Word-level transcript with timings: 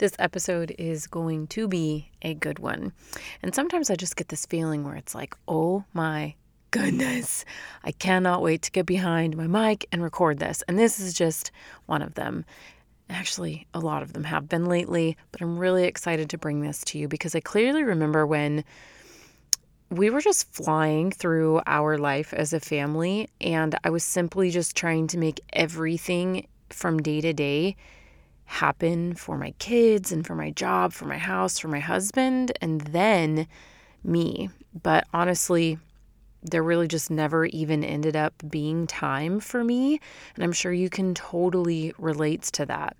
This 0.00 0.16
episode 0.18 0.74
is 0.78 1.06
going 1.06 1.48
to 1.48 1.68
be 1.68 2.08
a 2.22 2.32
good 2.32 2.58
one. 2.58 2.94
And 3.42 3.54
sometimes 3.54 3.90
I 3.90 3.96
just 3.96 4.16
get 4.16 4.28
this 4.28 4.46
feeling 4.46 4.82
where 4.82 4.96
it's 4.96 5.14
like, 5.14 5.36
oh 5.46 5.84
my 5.92 6.36
goodness, 6.70 7.44
I 7.84 7.92
cannot 7.92 8.40
wait 8.40 8.62
to 8.62 8.70
get 8.70 8.86
behind 8.86 9.36
my 9.36 9.46
mic 9.46 9.84
and 9.92 10.02
record 10.02 10.38
this. 10.38 10.62
And 10.66 10.78
this 10.78 11.00
is 11.00 11.12
just 11.12 11.50
one 11.84 12.00
of 12.00 12.14
them. 12.14 12.46
Actually, 13.10 13.66
a 13.74 13.78
lot 13.78 14.02
of 14.02 14.14
them 14.14 14.24
have 14.24 14.48
been 14.48 14.64
lately, 14.64 15.18
but 15.32 15.42
I'm 15.42 15.58
really 15.58 15.84
excited 15.84 16.30
to 16.30 16.38
bring 16.38 16.62
this 16.62 16.82
to 16.84 16.98
you 16.98 17.06
because 17.06 17.34
I 17.34 17.40
clearly 17.40 17.82
remember 17.82 18.26
when 18.26 18.64
we 19.90 20.08
were 20.08 20.22
just 20.22 20.50
flying 20.50 21.10
through 21.10 21.60
our 21.66 21.98
life 21.98 22.32
as 22.32 22.54
a 22.54 22.60
family, 22.60 23.28
and 23.38 23.78
I 23.84 23.90
was 23.90 24.02
simply 24.02 24.48
just 24.48 24.74
trying 24.74 25.08
to 25.08 25.18
make 25.18 25.42
everything 25.52 26.46
from 26.70 27.02
day 27.02 27.20
to 27.20 27.34
day 27.34 27.76
happen 28.50 29.14
for 29.14 29.38
my 29.38 29.52
kids 29.60 30.10
and 30.10 30.26
for 30.26 30.34
my 30.34 30.50
job, 30.50 30.92
for 30.92 31.04
my 31.04 31.16
house, 31.16 31.60
for 31.60 31.68
my 31.68 31.78
husband, 31.78 32.50
and 32.60 32.80
then 32.80 33.46
me. 34.02 34.50
But 34.82 35.06
honestly, 35.14 35.78
there 36.42 36.64
really 36.64 36.88
just 36.88 37.12
never 37.12 37.44
even 37.46 37.84
ended 37.84 38.16
up 38.16 38.34
being 38.50 38.88
time 38.88 39.38
for 39.38 39.62
me. 39.62 40.00
And 40.34 40.42
I'm 40.42 40.52
sure 40.52 40.72
you 40.72 40.90
can 40.90 41.14
totally 41.14 41.94
relate 41.96 42.42
to 42.54 42.66
that. 42.66 42.96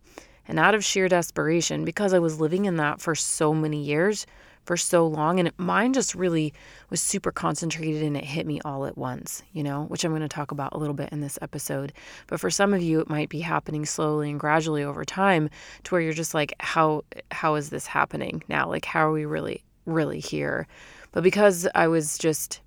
And 0.46 0.56
out 0.60 0.76
of 0.76 0.84
sheer 0.84 1.08
desperation, 1.08 1.84
because 1.84 2.14
I 2.14 2.20
was 2.20 2.40
living 2.40 2.66
in 2.66 2.76
that 2.76 3.00
for 3.00 3.16
so 3.16 3.52
many 3.52 3.82
years, 3.82 4.26
for 4.70 4.76
so 4.76 5.04
long. 5.04 5.40
And 5.40 5.50
mine 5.58 5.92
just 5.92 6.14
really 6.14 6.54
was 6.90 7.00
super 7.00 7.32
concentrated 7.32 8.04
and 8.04 8.16
it 8.16 8.22
hit 8.22 8.46
me 8.46 8.60
all 8.64 8.86
at 8.86 8.96
once, 8.96 9.42
you 9.52 9.64
know, 9.64 9.82
which 9.86 10.04
I'm 10.04 10.12
going 10.12 10.22
to 10.22 10.28
talk 10.28 10.52
about 10.52 10.74
a 10.74 10.78
little 10.78 10.94
bit 10.94 11.08
in 11.10 11.20
this 11.20 11.40
episode. 11.42 11.92
But 12.28 12.38
for 12.38 12.50
some 12.50 12.72
of 12.72 12.80
you, 12.80 13.00
it 13.00 13.10
might 13.10 13.30
be 13.30 13.40
happening 13.40 13.84
slowly 13.84 14.30
and 14.30 14.38
gradually 14.38 14.84
over 14.84 15.04
time 15.04 15.50
to 15.82 15.90
where 15.92 16.00
you're 16.00 16.12
just 16.12 16.34
like, 16.34 16.54
how, 16.60 17.02
how 17.32 17.56
is 17.56 17.70
this 17.70 17.84
happening 17.84 18.44
now? 18.46 18.68
Like, 18.68 18.84
how 18.84 19.08
are 19.08 19.10
we 19.10 19.24
really, 19.24 19.64
really 19.86 20.20
here? 20.20 20.68
But 21.10 21.24
because 21.24 21.66
I 21.74 21.88
was 21.88 22.16
just 22.16 22.60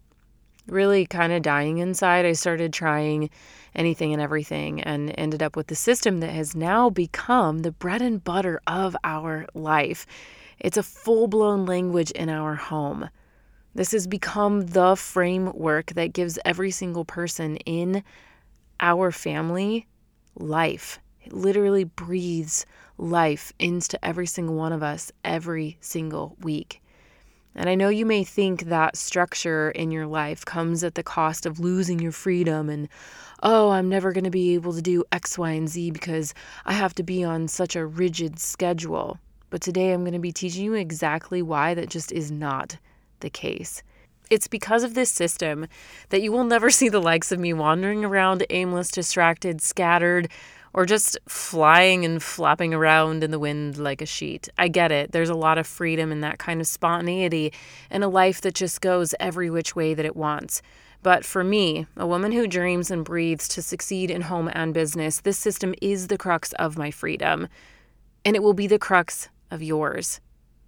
really 0.68 1.06
kind 1.06 1.32
of 1.32 1.42
dying 1.42 1.78
inside, 1.78 2.26
I 2.26 2.34
started 2.34 2.74
trying 2.74 3.30
anything 3.76 4.12
and 4.12 4.22
everything 4.22 4.82
and 4.82 5.16
ended 5.18 5.42
up 5.42 5.56
with 5.56 5.68
the 5.68 5.76
system 5.76 6.20
that 6.20 6.32
has 6.32 6.54
now 6.54 6.90
become 6.90 7.60
the 7.60 7.72
bread 7.72 8.02
and 8.02 8.22
butter 8.22 8.60
of 8.68 8.94
our 9.06 9.48
life. 9.54 10.06
It's 10.64 10.78
a 10.78 10.84
full 10.84 11.28
blown 11.28 11.66
language 11.66 12.12
in 12.12 12.30
our 12.30 12.56
home. 12.56 13.10
This 13.76 13.92
has 13.92 14.08
become 14.08 14.68
the 14.68 14.96
framework 14.96 15.88
that 15.94 16.14
gives 16.14 16.40
every 16.46 16.72
single 16.72 17.04
person 17.04 17.58
in 17.58 18.02
our 18.80 19.12
family 19.12 19.88
life. 20.36 21.00
It 21.22 21.34
literally 21.34 21.84
breathes 21.84 22.66
life 22.98 23.52
into 23.60 24.04
every 24.06 24.26
single 24.26 24.56
one 24.56 24.72
of 24.72 24.82
us 24.82 25.12
every 25.26 25.78
single 25.82 26.38
week. 26.40 26.82
And 27.56 27.70
I 27.70 27.76
know 27.76 27.90
you 27.90 28.06
may 28.06 28.24
think 28.24 28.64
that 28.64 28.96
structure 28.96 29.70
in 29.72 29.92
your 29.92 30.08
life 30.08 30.46
comes 30.46 30.82
at 30.86 30.96
the 30.96 31.04
cost 31.04 31.46
of 31.46 31.60
losing 31.60 32.00
your 32.00 32.14
freedom 32.14 32.70
and, 32.70 32.88
oh, 33.44 33.70
I'm 33.72 33.90
never 33.90 34.14
going 34.14 34.24
to 34.24 34.30
be 34.30 34.54
able 34.54 34.74
to 34.74 34.82
do 34.82 35.04
X, 35.12 35.38
Y, 35.38 35.52
and 35.52 35.68
Z 35.68 35.92
because 35.92 36.34
I 36.66 36.72
have 36.72 36.96
to 36.96 37.04
be 37.04 37.22
on 37.22 37.50
such 37.50 37.76
a 37.76 37.86
rigid 37.86 38.40
schedule. 38.40 39.20
But 39.54 39.62
today 39.62 39.94
I'm 39.94 40.02
going 40.02 40.14
to 40.14 40.20
be 40.20 40.32
teaching 40.32 40.66
you 40.66 40.74
exactly 40.74 41.44
why 41.44 41.76
that 41.76 41.88
just 41.88 42.12
is 42.12 42.32
not 42.32 42.78
the 43.20 43.30
case. 43.30 43.84
It's 44.32 44.48
because 44.48 44.82
of 44.82 44.96
this 44.96 45.12
system 45.12 45.68
that 46.10 46.24
you 46.24 46.32
will 46.32 46.44
never 46.44 46.70
see 46.72 46.90
the 46.90 47.00
likes 47.00 47.32
of 47.32 47.38
me 47.38 47.54
wandering 47.54 48.04
around 48.04 48.44
aimless, 48.50 48.90
distracted, 48.90 49.62
scattered, 49.62 50.28
or 50.74 50.88
just 50.88 51.20
flying 51.28 52.04
and 52.04 52.24
flapping 52.24 52.74
around 52.74 53.24
in 53.24 53.30
the 53.30 53.38
wind 53.38 53.78
like 53.78 54.02
a 54.02 54.08
sheet. 54.08 54.50
I 54.58 54.70
get 54.70 54.92
it. 54.92 55.12
There's 55.12 55.30
a 55.30 55.36
lot 55.36 55.60
of 55.60 55.68
freedom 55.68 56.12
in 56.12 56.22
that 56.22 56.40
kind 56.40 56.60
of 56.60 56.66
spontaneity 56.66 57.54
and 57.92 58.04
a 58.04 58.08
life 58.08 58.42
that 58.42 58.56
just 58.56 58.82
goes 58.82 59.14
every 59.20 59.52
which 59.52 59.76
way 59.76 59.94
that 59.94 60.04
it 60.04 60.16
wants. 60.16 60.64
But 61.04 61.24
for 61.26 61.44
me, 61.44 61.86
a 61.96 62.08
woman 62.08 62.32
who 62.32 62.48
dreams 62.48 62.90
and 62.90 63.06
breathes 63.06 63.48
to 63.50 63.62
succeed 63.62 64.10
in 64.10 64.22
home 64.22 64.50
and 64.52 64.74
business, 64.74 65.22
this 65.22 65.38
system 65.38 65.76
is 65.80 66.08
the 66.08 66.18
crux 66.18 66.54
of 66.54 66.76
my 66.76 66.90
freedom. 66.90 67.50
And 68.26 68.36
it 68.36 68.42
will 68.42 68.54
be 68.54 68.66
the 68.66 68.80
crux 68.80 69.30
of 69.54 69.64
yours. 69.64 70.20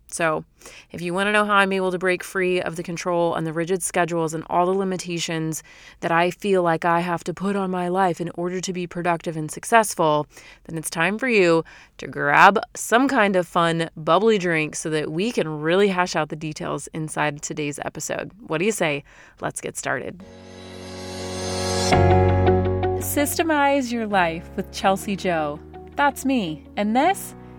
So, 0.07 0.45
if 0.91 1.01
you 1.01 1.13
want 1.13 1.27
to 1.27 1.31
know 1.31 1.45
how 1.45 1.55
I'm 1.55 1.73
able 1.73 1.91
to 1.91 1.97
break 1.97 2.23
free 2.23 2.61
of 2.61 2.75
the 2.75 2.83
control 2.83 3.33
and 3.33 3.45
the 3.45 3.51
rigid 3.51 3.81
schedules 3.81 4.33
and 4.33 4.43
all 4.49 4.65
the 4.65 4.71
limitations 4.71 5.63
that 6.01 6.11
I 6.11 6.29
feel 6.29 6.61
like 6.61 6.85
I 6.85 6.99
have 6.99 7.23
to 7.25 7.33
put 7.33 7.55
on 7.55 7.71
my 7.71 7.87
life 7.87 8.21
in 8.21 8.29
order 8.35 8.61
to 8.61 8.71
be 8.71 8.85
productive 8.85 9.35
and 9.35 9.49
successful, 9.49 10.27
then 10.65 10.77
it's 10.77 10.89
time 10.89 11.17
for 11.17 11.27
you 11.27 11.65
to 11.97 12.07
grab 12.07 12.59
some 12.75 13.07
kind 13.07 13.35
of 13.35 13.47
fun, 13.47 13.89
bubbly 13.97 14.37
drink 14.37 14.75
so 14.75 14.89
that 14.91 15.11
we 15.11 15.31
can 15.31 15.47
really 15.49 15.87
hash 15.87 16.15
out 16.15 16.29
the 16.29 16.35
details 16.35 16.87
inside 16.93 17.41
today's 17.41 17.79
episode. 17.83 18.31
What 18.47 18.59
do 18.59 18.65
you 18.65 18.71
say? 18.71 19.03
Let's 19.41 19.59
get 19.59 19.75
started. 19.75 20.23
Systemize 22.99 23.91
Your 23.91 24.07
Life 24.07 24.49
with 24.55 24.71
Chelsea 24.71 25.15
Joe. 25.15 25.59
That's 25.95 26.25
me. 26.25 26.65
And 26.77 26.95
this 26.95 27.35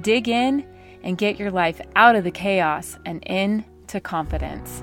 dig 0.00 0.28
in, 0.28 0.66
and 1.02 1.18
get 1.18 1.38
your 1.38 1.50
life 1.50 1.80
out 1.96 2.16
of 2.16 2.24
the 2.24 2.30
chaos 2.30 2.98
and 3.04 3.22
into 3.24 4.00
confidence. 4.00 4.82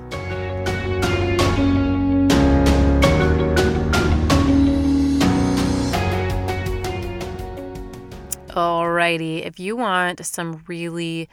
Alrighty, 8.50 9.44
if 9.46 9.58
you 9.58 9.76
want 9.76 10.24
some 10.26 10.62
really 10.66 11.28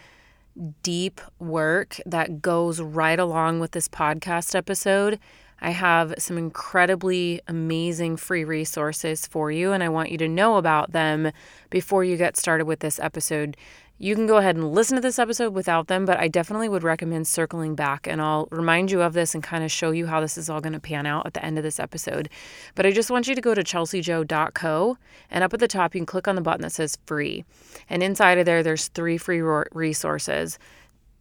deep 0.84 1.19
work 1.38 2.00
that 2.06 2.41
goes 2.41 2.81
right 2.81 3.19
along 3.19 3.59
with 3.59 3.72
this 3.72 3.88
podcast 3.89 4.56
episode, 4.56 5.19
I 5.61 5.71
have 5.71 6.13
some 6.17 6.37
incredibly 6.37 7.41
amazing 7.47 8.17
free 8.17 8.43
resources 8.43 9.27
for 9.27 9.51
you, 9.51 9.71
and 9.71 9.83
I 9.83 9.89
want 9.89 10.11
you 10.11 10.17
to 10.19 10.27
know 10.27 10.57
about 10.57 10.91
them 10.91 11.31
before 11.69 12.03
you 12.03 12.17
get 12.17 12.37
started 12.37 12.65
with 12.65 12.79
this 12.79 12.99
episode. 12.99 13.57
You 14.01 14.15
can 14.15 14.27
go 14.27 14.37
ahead 14.37 14.55
and 14.55 14.71
listen 14.71 14.95
to 14.95 15.01
this 15.01 15.19
episode 15.19 15.53
without 15.53 15.87
them, 15.87 16.05
but 16.05 16.17
I 16.17 16.29
definitely 16.29 16.69
would 16.69 16.83
recommend 16.83 17.27
circling 17.27 17.75
back 17.75 18.07
and 18.07 18.21
I'll 18.21 18.47
remind 18.49 18.91
you 18.91 19.01
of 19.01 19.11
this 19.11 19.35
and 19.35 19.43
kind 19.43 19.61
of 19.61 19.71
show 19.71 19.91
you 19.91 20.07
how 20.07 20.21
this 20.21 20.37
is 20.37 20.49
all 20.49 20.61
going 20.61 20.71
to 20.71 20.79
pan 20.79 21.05
out 21.05 21.25
at 21.25 21.33
the 21.33 21.43
end 21.43 21.57
of 21.57 21.65
this 21.65 21.81
episode. 21.81 22.29
But 22.75 22.85
I 22.85 22.91
just 22.91 23.11
want 23.11 23.27
you 23.27 23.35
to 23.35 23.41
go 23.41 23.53
to 23.53 23.61
chelseajoe.co 23.61 24.97
and 25.29 25.43
up 25.43 25.53
at 25.53 25.59
the 25.59 25.67
top, 25.67 25.93
you 25.93 25.99
can 25.99 26.05
click 26.05 26.29
on 26.29 26.35
the 26.35 26.41
button 26.41 26.61
that 26.61 26.71
says 26.71 26.97
free. 27.05 27.43
And 27.89 28.01
inside 28.01 28.37
of 28.37 28.45
there, 28.45 28.63
there's 28.63 28.87
three 28.87 29.17
free 29.17 29.41
resources. 29.73 30.57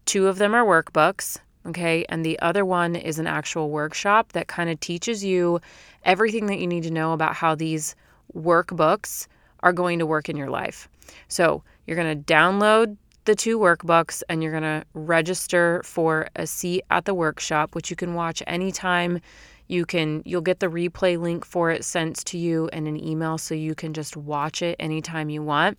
Two 0.05 0.29
of 0.29 0.39
them 0.39 0.55
are 0.55 0.65
workbooks, 0.65 1.39
Okay. 1.67 2.05
And 2.09 2.25
the 2.25 2.39
other 2.41 2.65
one 2.65 2.97
is 2.97 3.19
an 3.19 3.27
actual 3.27 3.71
workshop 3.71 4.33
that 4.33 4.49
kind 4.49 4.71
of 4.71 4.81
teaches 4.81 5.25
you 5.25 5.61
everything 6.05 6.47
that 6.47 6.59
you 6.59 6.67
need 6.67 6.85
to 6.85 6.91
know 6.91 7.13
about 7.13 7.35
how 7.35 7.55
these 7.55 7.95
workbooks 8.35 9.27
are 9.61 9.73
going 9.73 9.99
to 9.99 10.07
work 10.07 10.29
in 10.29 10.37
your 10.37 10.51
life. 10.51 10.89
So 11.29 11.63
you're 11.87 11.97
going 11.97 12.17
to 12.17 12.33
download 12.33 12.97
the 13.25 13.35
two 13.35 13.59
workbooks 13.59 14.23
and 14.29 14.43
you're 14.43 14.53
going 14.53 14.63
to 14.63 14.85
register 14.95 15.83
for 15.85 16.29
a 16.37 16.47
seat 16.47 16.83
at 16.91 17.05
the 17.05 17.15
workshop, 17.15 17.75
which 17.75 17.91
you 17.91 17.97
can 17.97 18.15
watch 18.15 18.43
anytime 18.47 19.21
you 19.69 19.85
can 19.87 20.23
you'll 20.25 20.41
get 20.41 20.61
the 20.61 20.67
replay 20.67 21.21
link 21.21 21.45
for 21.45 21.71
it 21.71 21.85
sent 21.85 22.17
to 22.27 22.39
you 22.39 22.69
in 22.73 22.87
an 22.87 23.03
email 23.03 23.39
so 23.39 23.55
you 23.55 23.75
can 23.75 23.93
just 23.93 24.17
watch 24.17 24.63
it 24.63 24.75
anytime 24.81 25.31
you 25.31 25.43
want. 25.43 25.79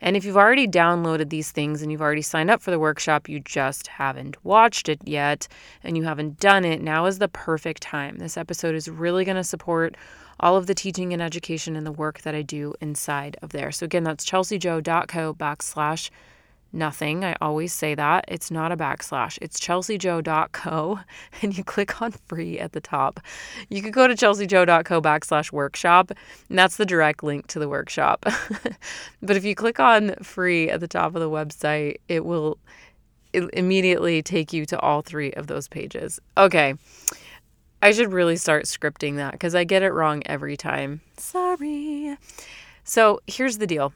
And 0.00 0.16
if 0.16 0.24
you've 0.24 0.36
already 0.36 0.68
downloaded 0.68 1.30
these 1.30 1.50
things 1.50 1.80
and 1.80 1.90
you've 1.90 2.02
already 2.02 2.22
signed 2.22 2.50
up 2.50 2.60
for 2.60 2.70
the 2.70 2.78
workshop, 2.78 3.28
you 3.28 3.40
just 3.40 3.86
haven't 3.86 4.44
watched 4.44 4.88
it 4.88 5.00
yet 5.04 5.48
and 5.82 5.96
you 5.96 6.02
haven't 6.02 6.38
done 6.40 6.64
it, 6.64 6.82
now 6.82 7.06
is 7.06 7.18
the 7.18 7.28
perfect 7.28 7.82
time. 7.82 8.18
This 8.18 8.36
episode 8.36 8.74
is 8.74 8.88
really 8.88 9.24
going 9.24 9.36
to 9.36 9.44
support 9.44 9.96
all 10.40 10.56
of 10.56 10.66
the 10.66 10.74
teaching 10.74 11.12
and 11.12 11.22
education 11.22 11.76
and 11.76 11.86
the 11.86 11.92
work 11.92 12.22
that 12.22 12.34
I 12.34 12.42
do 12.42 12.74
inside 12.80 13.36
of 13.42 13.50
there. 13.50 13.72
So 13.72 13.84
again, 13.84 14.04
that's 14.04 14.24
chelseajoe.co 14.24 15.34
backslash 15.34 16.10
nothing. 16.72 17.24
I 17.24 17.34
always 17.40 17.72
say 17.72 17.94
that. 17.94 18.24
It's 18.28 18.50
not 18.50 18.72
a 18.72 18.76
backslash. 18.76 19.38
It's 19.40 19.58
chelseajoe.co 19.60 21.00
and 21.42 21.56
you 21.56 21.64
click 21.64 22.00
on 22.02 22.12
free 22.12 22.58
at 22.58 22.72
the 22.72 22.80
top. 22.80 23.20
You 23.68 23.82
could 23.82 23.92
go 23.92 24.06
to 24.06 24.14
chelseajoe.co 24.14 25.00
backslash 25.00 25.52
workshop 25.52 26.10
and 26.48 26.58
that's 26.58 26.76
the 26.76 26.86
direct 26.86 27.22
link 27.22 27.46
to 27.48 27.58
the 27.58 27.68
workshop. 27.68 28.24
but 29.22 29.36
if 29.36 29.44
you 29.44 29.54
click 29.54 29.80
on 29.80 30.14
free 30.22 30.70
at 30.70 30.80
the 30.80 30.88
top 30.88 31.14
of 31.14 31.20
the 31.20 31.30
website, 31.30 31.96
it 32.08 32.24
will 32.24 32.58
immediately 33.32 34.22
take 34.22 34.52
you 34.52 34.64
to 34.66 34.78
all 34.80 35.02
three 35.02 35.32
of 35.32 35.46
those 35.46 35.68
pages. 35.68 36.20
Okay. 36.36 36.74
I 37.80 37.92
should 37.92 38.12
really 38.12 38.36
start 38.36 38.64
scripting 38.64 39.16
that 39.16 39.32
because 39.32 39.54
I 39.54 39.64
get 39.64 39.82
it 39.82 39.92
wrong 39.92 40.22
every 40.26 40.56
time. 40.56 41.00
Sorry. 41.16 42.16
So 42.82 43.20
here's 43.26 43.58
the 43.58 43.66
deal 43.66 43.92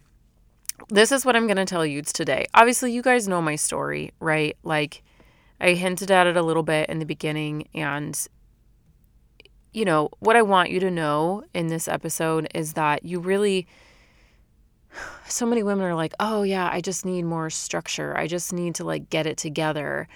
this 0.88 1.12
is 1.12 1.25
what 1.25 1.37
I'm 1.37 1.46
going 1.46 1.56
to 1.56 1.64
tell 1.64 1.87
you 1.87 2.02
today. 2.02 2.46
Obviously, 2.55 2.93
you 2.93 3.02
guys 3.02 3.29
know 3.29 3.43
my 3.43 3.56
story, 3.56 4.12
right? 4.20 4.56
Like, 4.62 5.02
I 5.61 5.73
hinted 5.73 6.11
at 6.11 6.26
it 6.26 6.37
a 6.37 6.43
little 6.43 6.62
bit 6.62 6.88
in 6.88 6.99
the 6.99 7.06
beginning. 7.06 7.69
And, 7.75 8.19
you 9.73 9.84
know, 9.84 10.11
what 10.19 10.37
I 10.37 10.43
want 10.43 10.70
you 10.70 10.81
to 10.81 10.90
know 10.90 11.44
in 11.55 11.69
this 11.69 11.88
episode 11.88 12.49
is 12.55 12.75
that 12.75 13.05
you 13.05 13.20
really, 13.20 13.67
so 15.29 15.46
many 15.46 15.62
women 15.62 15.84
are 15.84 15.94
like, 15.94 16.14
oh, 16.20 16.43
yeah, 16.43 16.69
I 16.70 16.81
just 16.81 17.05
need 17.05 17.23
more 17.23 17.50
structure. 17.50 18.17
I 18.17 18.26
just 18.26 18.52
need 18.52 18.75
to, 18.76 18.84
like, 18.84 19.11
get 19.11 19.26
it 19.26 19.37
together 19.37 20.08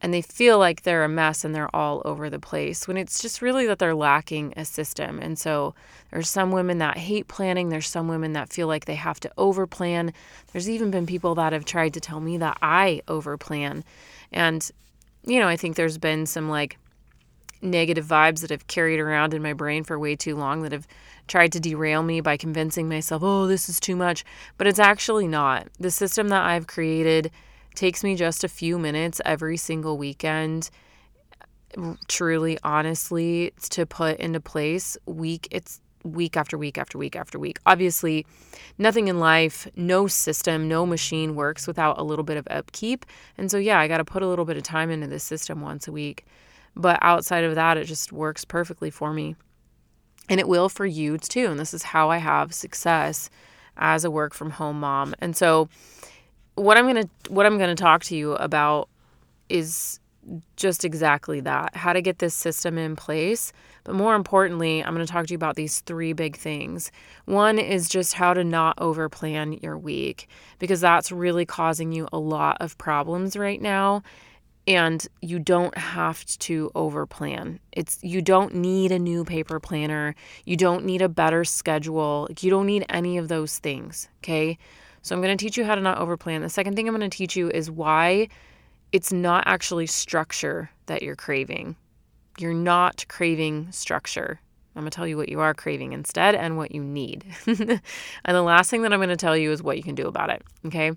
and 0.00 0.14
they 0.14 0.22
feel 0.22 0.58
like 0.58 0.82
they're 0.82 1.04
a 1.04 1.08
mess 1.08 1.44
and 1.44 1.54
they're 1.54 1.74
all 1.74 2.02
over 2.04 2.30
the 2.30 2.38
place 2.38 2.86
when 2.86 2.96
it's 2.96 3.20
just 3.20 3.42
really 3.42 3.66
that 3.66 3.78
they're 3.78 3.94
lacking 3.94 4.54
a 4.56 4.64
system. 4.64 5.18
And 5.18 5.38
so 5.38 5.74
there's 6.10 6.28
some 6.28 6.52
women 6.52 6.78
that 6.78 6.98
hate 6.98 7.28
planning, 7.28 7.68
there's 7.68 7.88
some 7.88 8.08
women 8.08 8.32
that 8.34 8.52
feel 8.52 8.68
like 8.68 8.84
they 8.84 8.94
have 8.94 9.18
to 9.20 9.32
overplan. 9.36 10.12
There's 10.52 10.70
even 10.70 10.90
been 10.90 11.06
people 11.06 11.34
that 11.34 11.52
have 11.52 11.64
tried 11.64 11.94
to 11.94 12.00
tell 12.00 12.20
me 12.20 12.38
that 12.38 12.58
I 12.62 13.02
overplan. 13.08 13.82
And 14.32 14.70
you 15.24 15.40
know, 15.40 15.48
I 15.48 15.56
think 15.56 15.76
there's 15.76 15.98
been 15.98 16.26
some 16.26 16.48
like 16.48 16.78
negative 17.60 18.06
vibes 18.06 18.40
that 18.40 18.50
have 18.50 18.68
carried 18.68 19.00
around 19.00 19.34
in 19.34 19.42
my 19.42 19.52
brain 19.52 19.82
for 19.82 19.98
way 19.98 20.14
too 20.14 20.36
long 20.36 20.62
that 20.62 20.72
have 20.72 20.86
tried 21.26 21.52
to 21.52 21.60
derail 21.60 22.02
me 22.02 22.20
by 22.20 22.36
convincing 22.36 22.88
myself, 22.88 23.22
"Oh, 23.22 23.46
this 23.46 23.68
is 23.68 23.80
too 23.80 23.96
much." 23.96 24.24
But 24.56 24.68
it's 24.68 24.78
actually 24.78 25.26
not. 25.26 25.66
The 25.78 25.90
system 25.90 26.28
that 26.28 26.42
I've 26.42 26.68
created 26.68 27.32
takes 27.78 28.02
me 28.02 28.16
just 28.16 28.42
a 28.42 28.48
few 28.48 28.76
minutes 28.76 29.20
every 29.24 29.56
single 29.56 29.96
weekend 29.96 30.68
truly 32.08 32.58
honestly 32.64 33.52
to 33.60 33.86
put 33.86 34.18
into 34.18 34.40
place 34.40 34.96
week 35.06 35.46
it's 35.52 35.80
week 36.02 36.36
after 36.36 36.58
week 36.58 36.76
after 36.76 36.98
week 36.98 37.14
after 37.14 37.38
week. 37.38 37.58
Obviously 37.66 38.26
nothing 38.78 39.06
in 39.06 39.20
life 39.20 39.68
no 39.76 40.08
system 40.08 40.66
no 40.66 40.84
machine 40.84 41.36
works 41.36 41.68
without 41.68 41.98
a 42.00 42.02
little 42.02 42.24
bit 42.24 42.36
of 42.36 42.48
upkeep. 42.50 43.06
And 43.36 43.48
so 43.48 43.58
yeah 43.58 43.78
i 43.78 43.86
got 43.86 43.98
to 43.98 44.04
put 44.04 44.24
a 44.24 44.26
little 44.26 44.44
bit 44.44 44.56
of 44.56 44.64
time 44.64 44.90
into 44.90 45.06
this 45.06 45.22
system 45.22 45.60
once 45.60 45.86
a 45.86 45.92
week. 45.92 46.26
But 46.74 46.98
outside 47.00 47.44
of 47.44 47.54
that 47.54 47.76
it 47.76 47.84
just 47.84 48.10
works 48.12 48.44
perfectly 48.44 48.90
for 48.90 49.12
me. 49.12 49.36
And 50.28 50.40
it 50.40 50.48
will 50.48 50.68
for 50.68 50.84
you 50.84 51.16
too. 51.16 51.46
And 51.46 51.60
this 51.60 51.72
is 51.72 51.84
how 51.84 52.10
i 52.10 52.16
have 52.18 52.52
success 52.52 53.30
as 53.76 54.04
a 54.04 54.10
work 54.10 54.34
from 54.34 54.50
home 54.50 54.80
mom. 54.80 55.14
And 55.20 55.36
so 55.36 55.68
what 56.58 56.76
I'm 56.76 56.94
to 56.94 57.08
what 57.28 57.46
I'm 57.46 57.58
to 57.58 57.74
talk 57.74 58.04
to 58.04 58.16
you 58.16 58.34
about 58.34 58.88
is 59.48 60.00
just 60.56 60.84
exactly 60.84 61.40
that. 61.40 61.74
How 61.74 61.92
to 61.92 62.02
get 62.02 62.18
this 62.18 62.34
system 62.34 62.76
in 62.76 62.96
place. 62.96 63.52
But 63.84 63.94
more 63.94 64.14
importantly, 64.14 64.84
I'm 64.84 64.94
going 64.94 65.06
to 65.06 65.10
talk 65.10 65.26
to 65.26 65.32
you 65.32 65.36
about 65.36 65.56
these 65.56 65.80
three 65.80 66.12
big 66.12 66.36
things. 66.36 66.92
One 67.24 67.58
is 67.58 67.88
just 67.88 68.14
how 68.14 68.34
to 68.34 68.44
not 68.44 68.76
overplan 68.76 69.62
your 69.62 69.78
week 69.78 70.28
because 70.58 70.82
that's 70.82 71.10
really 71.10 71.46
causing 71.46 71.92
you 71.92 72.06
a 72.12 72.18
lot 72.18 72.58
of 72.60 72.76
problems 72.76 73.36
right 73.36 73.62
now 73.62 74.02
and 74.68 75.06
you 75.22 75.38
don't 75.38 75.76
have 75.78 76.26
to 76.26 76.70
overplan. 76.74 77.58
It's 77.72 77.98
you 78.02 78.20
don't 78.20 78.54
need 78.54 78.92
a 78.92 78.98
new 78.98 79.24
paper 79.24 79.58
planner. 79.58 80.14
You 80.44 80.58
don't 80.58 80.84
need 80.84 81.00
a 81.00 81.08
better 81.08 81.42
schedule. 81.46 82.28
You 82.38 82.50
don't 82.50 82.66
need 82.66 82.84
any 82.90 83.16
of 83.16 83.28
those 83.28 83.58
things, 83.58 84.10
okay? 84.18 84.58
So 85.08 85.14
I'm 85.14 85.22
going 85.22 85.34
to 85.34 85.42
teach 85.42 85.56
you 85.56 85.64
how 85.64 85.74
to 85.74 85.80
not 85.80 85.98
overplan. 85.98 86.42
The 86.42 86.50
second 86.50 86.76
thing 86.76 86.86
I'm 86.86 86.94
going 86.94 87.08
to 87.08 87.16
teach 87.16 87.34
you 87.34 87.48
is 87.48 87.70
why 87.70 88.28
it's 88.92 89.10
not 89.10 89.42
actually 89.46 89.86
structure 89.86 90.68
that 90.84 91.02
you're 91.02 91.16
craving. 91.16 91.76
You're 92.38 92.52
not 92.52 93.06
craving 93.08 93.72
structure. 93.72 94.38
I'm 94.76 94.82
going 94.82 94.90
to 94.90 94.94
tell 94.94 95.06
you 95.06 95.16
what 95.16 95.30
you 95.30 95.40
are 95.40 95.54
craving 95.54 95.94
instead 95.94 96.34
and 96.34 96.58
what 96.58 96.74
you 96.74 96.84
need. 96.84 97.24
and 97.46 97.80
the 98.26 98.42
last 98.42 98.68
thing 98.68 98.82
that 98.82 98.92
I'm 98.92 98.98
going 98.98 99.08
to 99.08 99.16
tell 99.16 99.34
you 99.34 99.50
is 99.50 99.62
what 99.62 99.78
you 99.78 99.82
can 99.82 99.94
do 99.94 100.06
about 100.06 100.28
it. 100.28 100.42
Okay. 100.66 100.92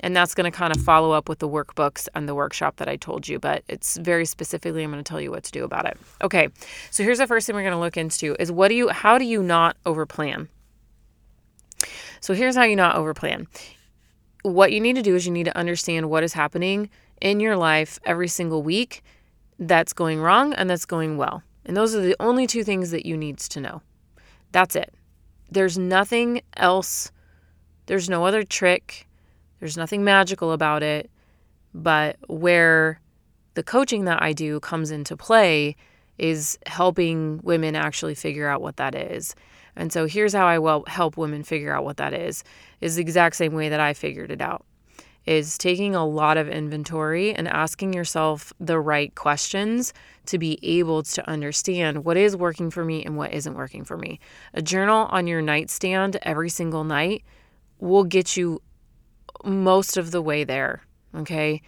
And 0.00 0.16
that's 0.16 0.34
going 0.34 0.50
to 0.50 0.56
kind 0.56 0.74
of 0.74 0.82
follow 0.82 1.12
up 1.12 1.28
with 1.28 1.38
the 1.38 1.48
workbooks 1.48 2.08
and 2.16 2.28
the 2.28 2.34
workshop 2.34 2.78
that 2.78 2.88
I 2.88 2.96
told 2.96 3.28
you, 3.28 3.38
but 3.38 3.62
it's 3.68 3.96
very 3.96 4.26
specifically, 4.26 4.82
I'm 4.82 4.90
going 4.90 5.04
to 5.04 5.08
tell 5.08 5.20
you 5.20 5.30
what 5.30 5.44
to 5.44 5.52
do 5.52 5.62
about 5.62 5.86
it. 5.86 5.96
Okay. 6.20 6.48
So 6.90 7.04
here's 7.04 7.18
the 7.18 7.28
first 7.28 7.46
thing 7.46 7.54
we're 7.54 7.62
going 7.62 7.74
to 7.74 7.78
look 7.78 7.96
into 7.96 8.34
is 8.40 8.50
what 8.50 8.68
do 8.68 8.74
you, 8.74 8.88
how 8.88 9.18
do 9.18 9.24
you 9.24 9.40
not 9.40 9.76
overplan? 9.86 10.48
So 12.20 12.34
here's 12.34 12.56
how 12.56 12.64
you 12.64 12.76
not 12.76 12.96
overplan. 12.96 13.46
What 14.42 14.72
you 14.72 14.80
need 14.80 14.96
to 14.96 15.02
do 15.02 15.14
is 15.16 15.26
you 15.26 15.32
need 15.32 15.44
to 15.44 15.56
understand 15.56 16.08
what 16.08 16.22
is 16.22 16.32
happening 16.32 16.90
in 17.20 17.40
your 17.40 17.56
life 17.56 17.98
every 18.04 18.28
single 18.28 18.62
week 18.62 19.02
that's 19.58 19.92
going 19.92 20.20
wrong 20.20 20.52
and 20.52 20.68
that's 20.68 20.84
going 20.84 21.16
well. 21.16 21.42
And 21.64 21.76
those 21.76 21.94
are 21.94 22.00
the 22.00 22.16
only 22.20 22.46
two 22.46 22.62
things 22.62 22.90
that 22.90 23.06
you 23.06 23.16
need 23.16 23.38
to 23.38 23.60
know. 23.60 23.82
That's 24.52 24.76
it. 24.76 24.94
There's 25.50 25.78
nothing 25.78 26.42
else. 26.56 27.10
There's 27.86 28.08
no 28.08 28.24
other 28.24 28.42
trick. 28.44 29.06
There's 29.60 29.76
nothing 29.76 30.04
magical 30.04 30.52
about 30.52 30.82
it. 30.82 31.10
But 31.74 32.16
where 32.28 33.00
the 33.54 33.62
coaching 33.62 34.04
that 34.04 34.22
I 34.22 34.32
do 34.32 34.60
comes 34.60 34.90
into 34.90 35.16
play 35.16 35.76
is 36.18 36.58
helping 36.66 37.40
women 37.42 37.74
actually 37.74 38.14
figure 38.14 38.48
out 38.48 38.62
what 38.62 38.76
that 38.76 38.94
is. 38.94 39.34
And 39.76 39.92
so 39.92 40.06
here's 40.06 40.32
how 40.32 40.46
I 40.46 40.58
will 40.58 40.84
help 40.86 41.16
women 41.16 41.42
figure 41.42 41.74
out 41.74 41.84
what 41.84 41.98
that 41.98 42.14
is. 42.14 42.42
Is 42.80 42.96
the 42.96 43.02
exact 43.02 43.36
same 43.36 43.52
way 43.52 43.68
that 43.68 43.80
I 43.80 43.92
figured 43.94 44.30
it 44.30 44.40
out. 44.40 44.64
Is 45.26 45.58
taking 45.58 45.94
a 45.94 46.06
lot 46.06 46.36
of 46.36 46.48
inventory 46.48 47.34
and 47.34 47.48
asking 47.48 47.92
yourself 47.92 48.52
the 48.60 48.78
right 48.78 49.14
questions 49.14 49.92
to 50.26 50.38
be 50.38 50.58
able 50.62 51.02
to 51.02 51.28
understand 51.28 52.04
what 52.04 52.16
is 52.16 52.36
working 52.36 52.70
for 52.70 52.84
me 52.84 53.04
and 53.04 53.16
what 53.16 53.32
isn't 53.32 53.54
working 53.54 53.84
for 53.84 53.96
me. 53.96 54.20
A 54.54 54.62
journal 54.62 55.06
on 55.10 55.26
your 55.26 55.42
nightstand 55.42 56.16
every 56.22 56.48
single 56.48 56.84
night 56.84 57.24
will 57.78 58.04
get 58.04 58.36
you 58.36 58.62
most 59.44 59.96
of 59.96 60.10
the 60.10 60.22
way 60.22 60.44
there. 60.44 60.82
Okay. 61.14 61.60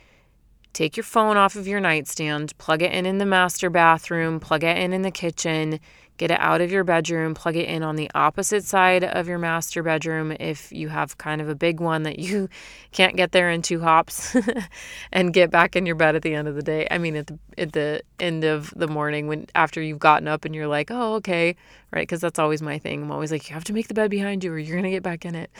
Take 0.72 0.96
your 0.96 1.04
phone 1.04 1.36
off 1.36 1.56
of 1.56 1.66
your 1.66 1.80
nightstand, 1.80 2.56
plug 2.58 2.82
it 2.82 2.92
in 2.92 3.06
in 3.06 3.18
the 3.18 3.26
master 3.26 3.70
bathroom, 3.70 4.38
plug 4.38 4.62
it 4.62 4.76
in 4.76 4.92
in 4.92 5.02
the 5.02 5.10
kitchen, 5.10 5.80
get 6.18 6.32
it 6.32 6.38
out 6.40 6.60
of 6.60 6.70
your 6.70 6.84
bedroom, 6.84 7.32
plug 7.32 7.56
it 7.56 7.68
in 7.68 7.82
on 7.82 7.96
the 7.96 8.10
opposite 8.14 8.64
side 8.64 9.04
of 9.04 9.28
your 9.28 9.38
master 9.38 9.82
bedroom 9.82 10.36
if 10.38 10.70
you 10.72 10.88
have 10.88 11.16
kind 11.16 11.40
of 11.40 11.48
a 11.48 11.54
big 11.54 11.80
one 11.80 12.02
that 12.02 12.18
you 12.18 12.48
can't 12.92 13.16
get 13.16 13.32
there 13.32 13.50
in 13.50 13.62
two 13.62 13.80
hops 13.80 14.36
and 15.12 15.32
get 15.32 15.50
back 15.50 15.76
in 15.76 15.86
your 15.86 15.94
bed 15.94 16.16
at 16.16 16.22
the 16.22 16.34
end 16.34 16.48
of 16.48 16.56
the 16.56 16.62
day. 16.62 16.86
I 16.90 16.98
mean 16.98 17.16
at 17.16 17.28
the 17.28 17.38
at 17.56 17.72
the 17.72 18.02
end 18.20 18.44
of 18.44 18.74
the 18.76 18.88
morning 18.88 19.28
when 19.28 19.46
after 19.54 19.80
you've 19.80 19.98
gotten 20.00 20.28
up 20.28 20.44
and 20.44 20.54
you're 20.54 20.68
like, 20.68 20.90
"Oh, 20.90 21.14
okay." 21.14 21.56
Right? 21.92 22.08
Cuz 22.08 22.20
that's 22.20 22.38
always 22.38 22.60
my 22.60 22.78
thing. 22.78 23.02
I'm 23.02 23.12
always 23.12 23.32
like, 23.32 23.48
"You 23.48 23.54
have 23.54 23.64
to 23.64 23.72
make 23.72 23.88
the 23.88 23.94
bed 23.94 24.10
behind 24.10 24.44
you 24.44 24.52
or 24.52 24.58
you're 24.58 24.82
to 24.82 24.90
get 24.90 25.02
back 25.02 25.24
in 25.24 25.34
it." 25.34 25.50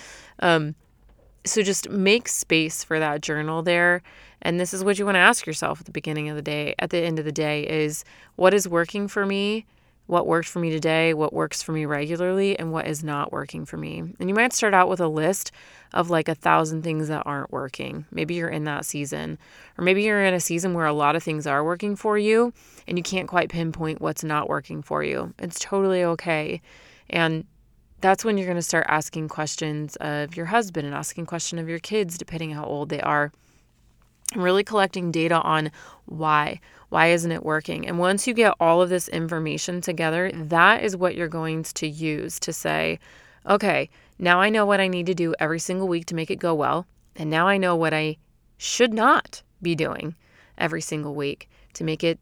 Um 0.41 0.75
so 1.45 1.63
just 1.63 1.89
make 1.89 2.29
space 2.29 2.85
for 2.85 2.99
that 2.99 3.23
journal 3.23 3.63
there 3.63 4.03
and 4.43 4.61
this 4.61 4.75
is 4.75 4.85
what 4.85 4.99
you 4.99 5.05
want 5.05 5.15
to 5.15 5.21
ask 5.21 5.47
yourself 5.47 5.81
at 5.81 5.87
the 5.87 5.93
beginning 5.93 6.29
of 6.29 6.37
the 6.37 6.43
day 6.43 6.75
at 6.79 6.91
the 6.91 6.99
end 6.99 7.19
of 7.19 7.25
the 7.25 7.33
day 7.33 7.63
is 7.63 8.05
what 8.37 8.53
is 8.53 8.69
working 8.69 9.09
for 9.09 9.25
me 9.25 9.65
what 10.09 10.27
worked 10.27 10.49
for 10.49 10.59
me 10.59 10.71
today, 10.71 11.13
what 11.13 11.35
works 11.35 11.63
for 11.63 11.73
me 11.73 11.85
regularly, 11.85 12.59
and 12.59 12.73
what 12.73 12.89
is 12.89 13.05
not 13.05 13.31
working 13.31 13.67
for 13.67 13.77
me. 13.77 13.99
And 14.19 14.29
you 14.29 14.35
might 14.35 14.55
start 14.55 14.73
out 14.73 14.89
with 14.89 15.01
a 15.01 15.07
list 15.07 15.53
of 15.93 16.09
like 16.09 16.29
a 16.29 16.35
thousand 16.35 16.83
things 16.83 17.09
that 17.09 17.25
aren't 17.27 17.53
working. 17.53 18.07
Maybe 18.11 18.35
you're 18.35 18.49
in 18.49 18.65
that 18.65 18.87
season, 18.87 19.39
or 19.77 19.85
maybe 19.85 20.03
you're 20.03 20.25
in 20.25 20.33
a 20.33 20.41
season 20.41 20.73
where 20.73 20.87
a 20.87 20.95
lot 20.95 21.15
of 21.15 21.23
things 21.23 21.47
are 21.47 21.63
working 21.63 21.95
for 21.95 22.17
you 22.17 22.55
and 22.87 22.97
you 22.97 23.05
can't 23.05 23.29
quite 23.29 23.51
pinpoint 23.51 24.01
what's 24.01 24.25
not 24.25 24.49
working 24.49 24.81
for 24.81 25.05
you. 25.05 25.35
It's 25.39 25.61
totally 25.61 26.03
okay. 26.03 26.63
And 27.11 27.45
that's 28.01 28.25
when 28.25 28.39
you're 28.39 28.47
going 28.47 28.57
to 28.57 28.63
start 28.63 28.87
asking 28.89 29.29
questions 29.29 29.97
of 29.97 30.37
your 30.37 30.47
husband 30.47 30.87
and 30.87 30.97
asking 30.97 31.27
questions 31.27 31.61
of 31.61 31.69
your 31.69 31.81
kids, 31.81 32.17
depending 32.17 32.53
how 32.53 32.65
old 32.65 32.89
they 32.89 33.03
are. 33.03 33.31
And 34.33 34.43
really 34.43 34.65
collecting 34.65 35.11
data 35.11 35.39
on 35.41 35.71
why. 36.07 36.61
Why 36.89 37.09
isn't 37.09 37.33
it 37.33 37.45
working? 37.45 37.87
And 37.87 37.99
once 37.99 38.27
you 38.27 38.35
get 38.35 38.55
all 38.59 38.81
of 38.81 38.89
this 38.89 39.09
information 39.09 39.81
together, 39.81 40.31
that 40.35 40.83
is 40.83 40.97
what 40.97 41.15
you're 41.15 41.29
going 41.29 41.63
to 41.65 41.87
use 41.87 42.41
to 42.41 42.53
say, 42.53 42.99
okay, 43.47 43.91
now 44.19 44.41
I 44.41 44.49
know 44.49 44.65
what 44.65 44.81
I 44.81 44.89
need 44.89 45.07
to 45.07 45.15
do 45.15 45.35
every 45.39 45.59
single 45.59 45.89
week 45.89 46.07
to 46.07 46.15
make 46.15 46.31
it 46.31 46.37
go 46.37 46.55
well. 46.55 46.87
And 47.17 47.29
now 47.29 47.47
I 47.47 47.59
know 47.59 47.77
what 47.77 47.93
I 47.93 48.17
should 48.57 48.95
not 48.95 49.43
be 49.61 49.75
doing 49.75 50.15
every 50.57 50.81
single 50.81 51.15
week 51.15 51.49
to 51.75 51.85
make 51.85 52.03
it 52.03 52.19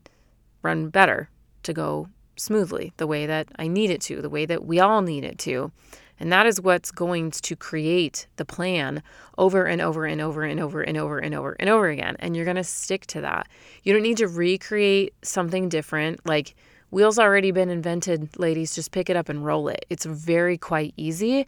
run 0.62 0.88
better, 0.88 1.30
to 1.62 1.73
go 1.73 2.08
smoothly, 2.37 2.92
the 2.96 3.06
way 3.06 3.26
that 3.26 3.49
I 3.56 3.68
need 3.68 3.90
it 3.90 4.00
to, 4.02 4.20
the 4.20 4.28
way 4.28 4.46
that 4.46 4.64
we 4.64 4.80
all 4.80 5.00
need 5.00 5.25
it 5.25 5.38
to. 5.40 5.70
And 6.18 6.32
that 6.32 6.46
is 6.46 6.61
what's 6.61 6.90
going 6.90 7.30
to 7.30 7.56
create 7.56 8.26
the 8.37 8.44
plan 8.44 9.02
over 9.37 9.64
and 9.64 9.82
over 9.82 10.06
and 10.06 10.20
over 10.20 10.42
and 10.42 10.61
over 10.61 10.80
and 10.82 10.96
over 10.96 11.18
and 11.18 11.35
over 11.35 11.56
and 11.58 11.68
over 11.68 11.88
again. 11.88 12.16
And 12.18 12.35
you're 12.35 12.44
going 12.44 12.56
to 12.56 12.64
stick 12.64 13.06
to 13.08 13.20
that. 13.20 13.49
You 13.82 13.92
don't 13.92 14.02
need 14.02 14.16
to 14.18 14.28
recreate 14.28 15.14
something 15.23 15.68
different. 15.68 16.25
Like 16.26 16.54
wheels 16.90 17.18
already 17.18 17.50
been 17.50 17.70
invented, 17.70 18.38
ladies, 18.38 18.75
just 18.75 18.92
pick 18.92 19.11
it 19.11 19.16
up 19.16 19.28
and 19.28 19.44
roll 19.44 19.68
it. 19.68 19.85
It's 19.90 20.06
very 20.06 20.56
quite 20.56 20.94
easy. 20.96 21.46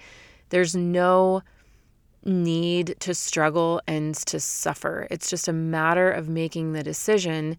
There's 0.51 0.77
no 0.77 1.43
need 2.25 2.97
to 3.01 3.15
struggle 3.15 3.81
and 3.87 4.15
to 4.15 4.41
suffer. 4.41 5.07
It's 5.11 5.31
just 5.31 5.49
a 5.49 5.53
matter 5.53 6.11
of 6.11 6.29
making 6.29 6.73
the 6.73 6.83
decision 6.83 7.57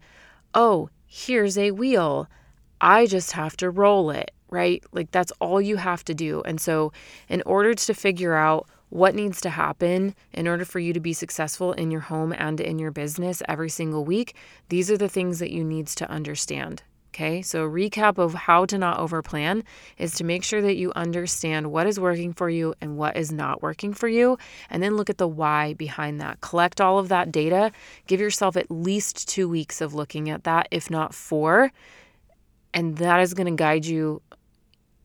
oh, 0.54 0.90
here's 1.06 1.56
a 1.56 1.70
wheel. 1.70 2.28
I 2.80 3.06
just 3.06 3.32
have 3.32 3.56
to 3.58 3.70
roll 3.70 4.10
it, 4.10 4.32
right? 4.50 4.82
Like 4.92 5.10
that's 5.10 5.32
all 5.40 5.60
you 5.60 5.76
have 5.76 6.04
to 6.04 6.14
do. 6.14 6.42
And 6.42 6.60
so, 6.60 6.92
in 7.28 7.42
order 7.46 7.74
to 7.74 7.94
figure 7.94 8.34
out 8.34 8.68
what 8.90 9.14
needs 9.14 9.40
to 9.40 9.50
happen 9.50 10.14
in 10.32 10.48
order 10.48 10.64
for 10.64 10.80
you 10.80 10.92
to 10.92 11.00
be 11.00 11.12
successful 11.12 11.72
in 11.72 11.90
your 11.90 12.00
home 12.00 12.34
and 12.36 12.60
in 12.60 12.78
your 12.78 12.90
business 12.90 13.42
every 13.48 13.70
single 13.70 14.04
week, 14.04 14.34
these 14.68 14.90
are 14.90 14.98
the 14.98 15.08
things 15.08 15.38
that 15.38 15.52
you 15.52 15.64
need 15.64 15.86
to 15.86 16.10
understand. 16.10 16.82
Okay, 17.12 17.42
so 17.42 17.68
recap 17.68 18.18
of 18.18 18.34
how 18.34 18.64
to 18.66 18.78
not 18.78 18.98
overplan 18.98 19.64
is 19.98 20.14
to 20.14 20.24
make 20.24 20.44
sure 20.44 20.62
that 20.62 20.76
you 20.76 20.92
understand 20.94 21.72
what 21.72 21.88
is 21.88 21.98
working 21.98 22.32
for 22.32 22.48
you 22.48 22.72
and 22.80 22.96
what 22.96 23.16
is 23.16 23.32
not 23.32 23.62
working 23.62 23.92
for 23.92 24.06
you, 24.06 24.38
and 24.70 24.80
then 24.80 24.96
look 24.96 25.10
at 25.10 25.18
the 25.18 25.26
why 25.26 25.74
behind 25.74 26.20
that. 26.20 26.40
Collect 26.40 26.80
all 26.80 27.00
of 27.00 27.08
that 27.08 27.32
data. 27.32 27.72
Give 28.06 28.20
yourself 28.20 28.56
at 28.56 28.70
least 28.70 29.28
two 29.28 29.48
weeks 29.48 29.80
of 29.80 29.92
looking 29.92 30.30
at 30.30 30.44
that, 30.44 30.68
if 30.70 30.88
not 30.88 31.12
four, 31.12 31.72
and 32.72 32.96
that 32.98 33.18
is 33.20 33.34
going 33.34 33.48
to 33.48 33.60
guide 33.60 33.86
you 33.86 34.22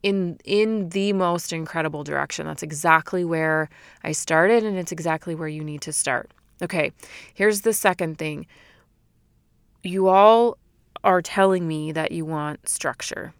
in 0.06 0.38
in 0.46 0.90
the 0.90 1.14
most 1.14 1.52
incredible 1.52 2.04
direction. 2.04 2.46
That's 2.46 2.62
exactly 2.62 3.26
where 3.26 3.70
I 4.04 4.12
started, 4.12 4.64
and 4.64 4.78
it's 4.78 4.92
exactly 4.92 5.34
where 5.34 5.48
you 5.48 5.64
need 5.64 5.82
to 5.82 5.92
start. 5.92 6.30
Okay, 6.62 6.92
here's 7.34 7.62
the 7.62 7.74
second 7.74 8.20
thing. 8.20 8.46
You 9.82 10.08
all 10.08 10.58
are 11.04 11.24
telling 11.24 11.68
me 11.68 11.92
that 11.92 12.12
you 12.12 12.24
want 12.24 12.70
structure, 12.70 13.34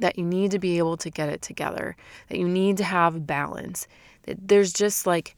that 0.00 0.18
you 0.18 0.24
need 0.24 0.50
to 0.50 0.58
be 0.58 0.78
able 0.78 0.96
to 0.96 1.10
get 1.10 1.28
it 1.28 1.42
together, 1.42 1.94
that 2.28 2.38
you 2.38 2.48
need 2.48 2.76
to 2.78 2.84
have 2.84 3.24
balance. 3.24 3.86
That 4.24 4.48
there's 4.48 4.72
just 4.72 5.06
like 5.06 5.36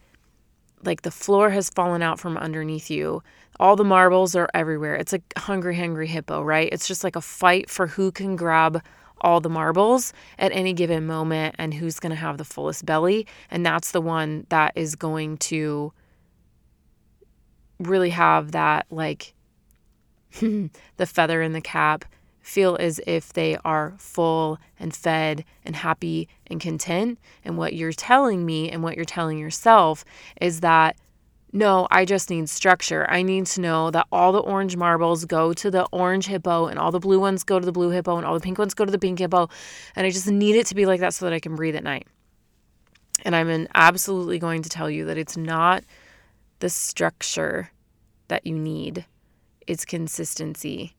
like 0.82 1.02
the 1.02 1.10
floor 1.10 1.50
has 1.50 1.68
fallen 1.68 2.00
out 2.00 2.18
from 2.18 2.38
underneath 2.38 2.90
you. 2.90 3.22
All 3.58 3.76
the 3.76 3.84
marbles 3.84 4.34
are 4.34 4.48
everywhere. 4.54 4.94
It's 4.94 5.12
like 5.12 5.34
hungry 5.36 5.76
hungry 5.76 6.06
hippo, 6.06 6.42
right? 6.42 6.70
It's 6.72 6.88
just 6.88 7.04
like 7.04 7.14
a 7.14 7.20
fight 7.20 7.68
for 7.68 7.88
who 7.88 8.10
can 8.10 8.36
grab 8.36 8.82
all 9.20 9.40
the 9.40 9.48
marbles 9.48 10.12
at 10.38 10.52
any 10.52 10.72
given 10.72 11.06
moment 11.06 11.54
and 11.58 11.74
who's 11.74 12.00
going 12.00 12.10
to 12.10 12.16
have 12.16 12.38
the 12.38 12.44
fullest 12.44 12.86
belly 12.86 13.26
and 13.50 13.64
that's 13.64 13.92
the 13.92 14.00
one 14.00 14.46
that 14.48 14.72
is 14.74 14.94
going 14.94 15.36
to 15.36 15.92
really 17.78 18.10
have 18.10 18.52
that 18.52 18.86
like 18.90 19.34
the 20.40 21.06
feather 21.06 21.42
in 21.42 21.52
the 21.52 21.60
cap, 21.60 22.04
feel 22.40 22.76
as 22.80 23.00
if 23.06 23.32
they 23.32 23.56
are 23.64 23.94
full 23.98 24.58
and 24.78 24.94
fed 24.94 25.44
and 25.64 25.76
happy 25.76 26.28
and 26.46 26.60
content. 26.60 27.18
And 27.44 27.58
what 27.58 27.74
you're 27.74 27.92
telling 27.92 28.46
me 28.46 28.70
and 28.70 28.82
what 28.82 28.96
you're 28.96 29.04
telling 29.04 29.38
yourself 29.38 30.04
is 30.40 30.60
that 30.60 30.96
no, 31.52 31.88
I 31.90 32.04
just 32.04 32.30
need 32.30 32.48
structure. 32.48 33.06
I 33.10 33.22
need 33.22 33.46
to 33.46 33.60
know 33.60 33.90
that 33.90 34.06
all 34.12 34.32
the 34.32 34.38
orange 34.38 34.76
marbles 34.76 35.24
go 35.24 35.52
to 35.52 35.70
the 35.70 35.84
orange 35.92 36.26
hippo 36.26 36.66
and 36.66 36.78
all 36.78 36.92
the 36.92 37.00
blue 37.00 37.18
ones 37.18 37.42
go 37.42 37.58
to 37.58 37.66
the 37.66 37.72
blue 37.72 37.90
hippo 37.90 38.16
and 38.16 38.24
all 38.24 38.34
the 38.34 38.40
pink 38.40 38.58
ones 38.58 38.74
go 38.74 38.84
to 38.84 38.92
the 38.92 38.98
pink 38.98 39.18
hippo. 39.18 39.48
And 39.96 40.06
I 40.06 40.10
just 40.10 40.28
need 40.28 40.56
it 40.56 40.66
to 40.66 40.74
be 40.74 40.86
like 40.86 41.00
that 41.00 41.14
so 41.14 41.24
that 41.26 41.34
I 41.34 41.40
can 41.40 41.56
breathe 41.56 41.76
at 41.76 41.82
night. 41.82 42.06
And 43.24 43.34
I'm 43.34 43.66
absolutely 43.74 44.38
going 44.38 44.62
to 44.62 44.68
tell 44.68 44.88
you 44.88 45.06
that 45.06 45.18
it's 45.18 45.36
not 45.36 45.84
the 46.60 46.70
structure 46.70 47.70
that 48.28 48.46
you 48.46 48.56
need 48.58 49.04
it's 49.70 49.84
consistency. 49.84 50.96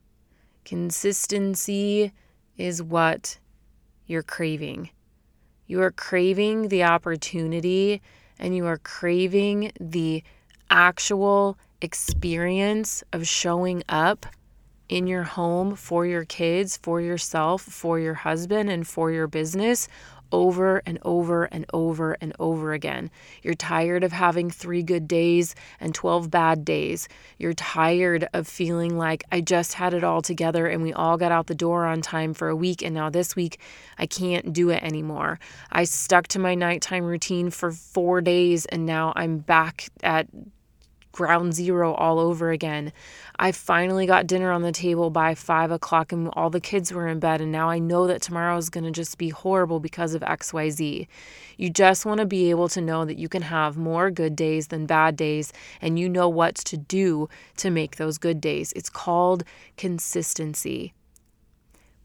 Consistency 0.64 2.14
is 2.56 2.82
what 2.82 3.38
you're 4.06 4.24
craving. 4.24 4.92
You 5.68 5.82
are 5.82 5.92
craving 5.92 6.70
the 6.70 6.86
opportunity 6.86 8.02
and 8.40 8.56
you 8.56 8.66
are 8.66 8.78
craving 8.78 9.74
the 9.78 10.24
actual 10.72 11.58
experience 11.82 13.04
of 13.14 13.28
showing 13.28 13.84
up 13.90 14.26
in 14.88 15.06
your 15.06 15.24
home 15.24 15.76
for 15.76 16.06
your 16.06 16.26
kids, 16.26 16.78
for 16.78 17.00
yourself, 17.00 17.62
for 17.62 18.00
your 18.00 18.14
husband, 18.14 18.70
and 18.70 18.88
for 18.88 19.12
your 19.12 19.28
business 19.28 19.88
over 20.32 20.82
and 20.86 20.98
over 21.04 21.46
and 21.46 21.66
over 21.74 22.18
and 22.22 22.34
over 22.40 22.74
again. 22.74 23.10
You're 23.44 23.54
tired 23.54 24.04
of 24.04 24.12
having 24.12 24.50
three 24.50 24.84
good 24.84 25.08
days 25.08 25.56
and 25.80 25.94
12 25.94 26.32
bad 26.32 26.66
days. 26.66 27.08
You're 27.38 27.54
tired 27.54 28.28
of 28.34 28.48
feeling 28.48 28.98
like 28.98 29.24
I 29.32 29.42
just 29.42 29.74
had 29.74 29.94
it 29.94 30.04
all 30.04 30.22
together 30.22 30.68
and 30.68 30.82
we 30.82 30.94
all 30.94 31.18
got 31.18 31.32
out 31.32 31.48
the 31.48 31.56
door 31.56 31.86
on 31.86 32.02
time 32.02 32.34
for 32.34 32.50
a 32.50 32.56
week 32.56 32.82
and 32.82 32.94
now 32.94 33.10
this 33.10 33.36
week 33.36 33.60
I 33.98 34.06
can't 34.06 34.54
do 34.54 34.70
it 34.70 34.84
anymore. 34.84 35.40
I 35.72 35.84
stuck 35.84 36.28
to 36.30 36.40
my 36.40 36.56
nighttime 36.56 37.04
routine 37.04 37.50
for 37.50 37.72
four 37.72 38.22
days 38.22 38.66
and 38.66 38.86
now 38.86 39.14
I'm 39.16 39.40
back 39.40 39.90
at 40.04 40.28
ground 41.12 41.54
zero 41.54 41.94
all 41.94 42.20
over 42.20 42.52
again. 42.52 42.92
I 43.38 43.52
finally 43.52 44.06
got 44.06 44.28
dinner 44.28 44.52
on 44.52 44.62
the 44.62 44.72
table 44.72 45.10
by 45.10 45.36
five 45.36 45.72
o'clock 45.72 46.12
and 46.12 46.30
all 46.34 46.50
the 46.50 46.60
kids 46.60 46.94
were 46.94 47.08
in 47.08 47.20
bed, 47.20 47.42
and 47.42 47.52
now 47.52 47.70
I 47.70 47.80
know 47.80 48.08
that 48.08 48.22
tomorrow 48.22 48.58
is 48.58 48.70
going 48.70 48.84
to 48.84 48.92
just 48.92 49.18
be 49.18 49.30
horrible 49.30 49.80
because 49.80 50.14
of 50.14 50.22
XYZ. 50.22 51.08
You 51.58 51.70
just 51.70 52.06
want 52.06 52.20
to 52.20 52.26
be 52.26 52.50
able 52.50 52.70
to 52.70 52.82
know 52.82 53.06
that 53.06 53.18
you 53.18 53.30
can 53.30 53.44
have 53.44 53.78
more 53.78 54.12
good 54.12 54.36
days 54.36 54.68
than 54.68 54.86
bad 54.86 55.16
days, 55.16 55.54
and 55.82 55.98
you 55.98 56.10
know 56.10 56.30
what 56.30 56.56
to 56.56 56.78
do 56.78 57.30
to 57.58 57.70
make 57.70 57.96
those 57.96 58.18
good 58.18 58.42
days. 58.42 58.74
It's 58.76 58.90
called 58.90 59.44
consistency 59.78 60.94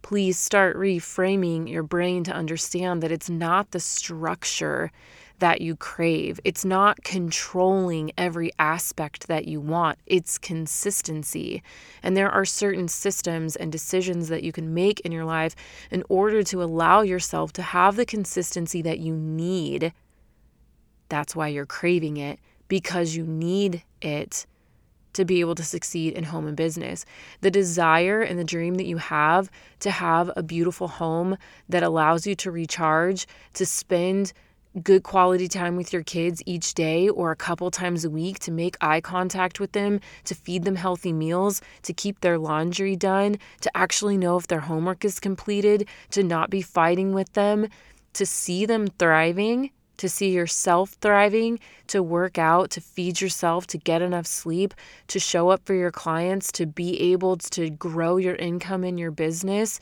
please 0.07 0.39
start 0.39 0.77
reframing 0.77 1.69
your 1.69 1.83
brain 1.83 2.23
to 2.23 2.33
understand 2.33 3.03
that 3.03 3.11
it's 3.11 3.29
not 3.29 3.73
the 3.73 3.81
structure 3.81 4.93
that 5.39 5.61
you 5.61 5.77
crave. 5.77 6.41
It's 6.45 6.65
not 6.65 7.03
controlling 7.03 8.11
every 8.17 8.51
aspect 8.59 9.29
that 9.29 9.47
you 9.47 9.61
want, 9.61 9.99
it's 10.07 10.39
consistency. 10.39 11.63
And 12.03 12.17
there 12.17 12.31
are 12.31 12.45
certain 12.45 12.89
systems 12.89 13.57
and 13.57 13.71
decisions 13.71 14.29
that 14.29 14.43
you 14.43 14.53
can 14.53 14.73
make 14.73 15.01
in 15.01 15.13
your 15.13 15.25
life 15.25 15.55
in 15.91 16.03
order 16.09 16.43
to 16.45 16.63
allow 16.63 17.03
yourself 17.03 17.53
to 17.55 17.63
have 17.63 17.97
the 17.97 18.07
consistency 18.07 18.83
that 18.83 18.99
you 18.99 19.15
need. 19.15 19.93
That's 21.09 21.37
why 21.37 21.49
you're 21.49 21.67
craving 21.67 22.17
it, 22.17 22.39
because 22.69 23.15
you 23.15 23.25
need 23.25 23.85
it 24.03 24.47
to 25.13 25.25
be 25.25 25.41
able 25.41 25.55
to 25.55 25.65
succeed 25.65 26.13
in 26.13 26.25
home 26.25 26.47
and 26.47 26.57
business. 26.57 27.07
The 27.41 27.51
desire 27.51 28.21
and 28.21 28.39
the 28.39 28.45
dream 28.45 28.75
that 28.75 28.87
you 28.87 28.99
have 28.99 29.51
to 29.81 29.91
have 29.91 30.31
a 30.37 30.43
beautiful 30.43 30.89
home 30.89 31.39
that 31.69 31.83
allows 31.83 32.27
you 32.27 32.35
to 32.37 32.51
recharge, 32.51 33.27
to 33.55 33.65
spend 33.65 34.33
good 34.83 35.03
quality 35.03 35.49
time 35.49 35.77
with 35.77 35.93
your 35.93 36.03
kids 36.03 36.43
each 36.45 36.75
day 36.75 37.09
or 37.09 37.31
a 37.31 37.37
couple 37.37 37.71
times 37.71 38.05
a 38.05 38.11
week 38.11 38.39
to 38.41 38.51
make 38.51 38.77
eye 38.81 39.01
contact 39.01 39.59
with 39.59 39.73
them, 39.73 40.01
to 40.25 40.35
feed 40.35 40.65
them 40.65 40.77
healthy 40.77 41.13
meals, 41.13 41.63
to 41.83 41.93
keep 41.93 42.21
their 42.21 42.39
laundry 42.39 42.97
done, 42.97 43.37
to 43.61 43.75
actually 43.77 44.19
know 44.19 44.37
if 44.37 44.47
their 44.47 44.61
homework 44.61 45.05
is 45.05 45.19
completed, 45.19 45.89
to 46.11 46.23
not 46.23 46.51
be 46.51 46.63
fighting 46.63 47.13
with 47.13 47.33
them, 47.33 47.69
to 48.13 48.27
see 48.27 48.67
them 48.67 48.87
thriving, 48.99 49.71
to 49.97 50.09
see 50.09 50.31
yourself 50.31 50.91
thriving, 51.01 51.59
to 51.87 52.03
work 52.03 52.39
out, 52.39 52.71
to 52.71 52.81
feed 52.81 53.21
yourself, 53.21 53.67
to 53.67 53.79
get 53.79 54.03
enough 54.03 54.27
sleep, 54.27 54.75
to 55.09 55.19
show 55.19 55.49
up 55.49 55.63
for 55.65 55.75
your 55.75 55.91
clients, 55.91 56.53
to 56.53 56.67
be 56.67 57.01
able 57.13 57.37
to 57.39 57.71
grow 57.71 58.19
your 58.19 58.37
income 58.37 58.85
in 58.85 58.99
your 58.99 59.11
business 59.11 59.81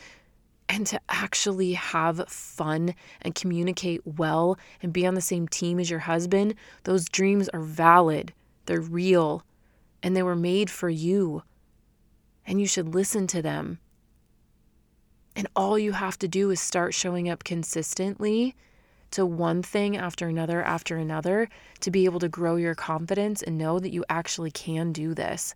and 0.75 0.89
to 0.89 1.01
actually 1.09 1.75
have 1.75 2.29
fun 2.29 2.97
and 3.23 3.37
communicate 3.37 4.01
well 4.05 4.59
and 4.83 4.93
be 4.93 5.07
on 5.07 5.15
the 5.15 5.21
same 5.21 5.47
team 5.47 5.79
as 5.79 5.89
your 5.89 6.01
husband, 6.01 6.53
those 6.83 7.09
dreams 7.09 7.49
are 7.51 7.61
valid, 7.61 8.33
they're 8.67 8.81
real, 8.81 9.45
and 10.03 10.17
they 10.17 10.23
were 10.23 10.35
made 10.35 10.69
for 10.69 10.91
you. 10.91 11.45
And 12.45 12.61
you 12.61 12.67
should 12.67 12.93
listen 12.93 13.29
to 13.29 13.41
them. 13.41 13.79
And 15.37 15.47
all 15.55 15.79
you 15.79 15.93
have 15.93 16.19
to 16.19 16.29
do 16.29 16.51
is 16.51 16.61
start 16.61 16.93
showing 16.93 17.29
up 17.29 17.45
consistently 17.45 18.57
to 19.13 19.25
one 19.25 19.63
thing 19.63 19.97
after 19.97 20.27
another 20.27 20.61
after 20.61 20.97
another 20.97 21.49
to 21.83 21.91
be 21.93 22.05
able 22.05 22.19
to 22.19 22.29
grow 22.29 22.57
your 22.57 22.75
confidence 22.75 23.45
and 23.45 23.57
know 23.57 23.79
that 23.79 23.93
you 23.93 24.05
actually 24.09 24.51
can 24.51 24.93
do 24.93 25.15
this. 25.15 25.55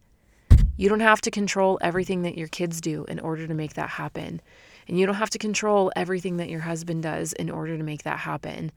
You 0.77 0.89
don't 0.89 1.01
have 1.01 1.21
to 1.23 1.33
control 1.33 1.77
everything 1.81 2.23
that 2.23 2.39
your 2.39 2.47
kids 2.47 2.81
do 2.81 3.05
in 3.07 3.19
order 3.19 3.49
to 3.49 3.55
make 3.55 3.75
that 3.75 3.91
happen. 3.91 4.41
And 4.89 4.99
you 4.99 5.07
don't 5.07 5.17
have 5.17 5.31
to 5.31 5.39
control 5.39 5.93
everything 5.95 6.39
that 6.39 6.49
your 6.49 6.61
husband 6.61 7.03
does 7.03 7.33
in 7.35 7.51
order 7.51 7.77
to 7.77 7.85
make 7.85 8.03
that 8.05 8.21
happen. 8.21 8.73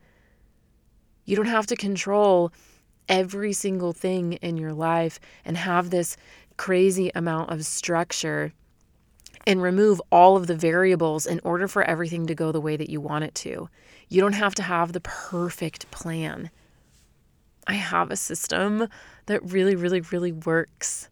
You 1.26 1.36
don't 1.36 1.46
have 1.46 1.68
to 1.68 1.76
control 1.76 2.52
every 3.08 3.54
single 3.54 3.94
thing 3.94 4.34
in 4.34 4.58
your 4.58 4.74
life 4.74 5.20
and 5.46 5.58
have 5.58 5.90
this 5.90 6.18
crazy 6.58 7.12
amount 7.16 7.50
of 7.50 7.66
structure 7.66 8.54
and 9.48 9.62
remove 9.62 10.02
all 10.12 10.38
of 10.38 10.48
the 10.48 10.56
variables 10.56 11.26
in 11.26 11.40
order 11.44 11.68
for 11.68 11.84
everything 11.84 12.28
to 12.28 12.36
go 12.36 12.52
the 12.52 12.62
way 12.62 12.78
that 12.78 12.90
you 12.90 13.02
want 13.02 13.24
it 13.24 13.34
to. 13.34 13.70
You 14.10 14.22
don't 14.22 14.34
have 14.34 14.56
to 14.56 14.64
have 14.64 14.94
the 14.94 15.02
perfect 15.02 15.90
plan. 15.92 16.52
I 17.68 17.74
have 17.74 18.12
a 18.12 18.16
system 18.16 18.88
that 19.28 19.44
really, 19.44 19.76
really, 19.76 20.02
really 20.02 20.32
works, 20.32 21.10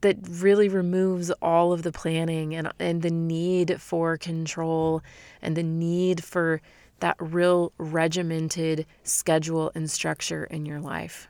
that 0.00 0.16
really 0.28 0.68
removes 0.68 1.30
all 1.42 1.72
of 1.72 1.82
the 1.82 1.92
planning 1.92 2.54
and, 2.54 2.72
and 2.78 3.02
the 3.02 3.10
need 3.10 3.80
for 3.80 4.16
control 4.16 5.02
and 5.42 5.56
the 5.56 5.62
need 5.62 6.22
for 6.22 6.60
that 7.00 7.16
real 7.20 7.72
regimented 7.78 8.86
schedule 9.02 9.70
and 9.74 9.90
structure 9.90 10.44
in 10.44 10.66
your 10.66 10.80
life. 10.80 11.28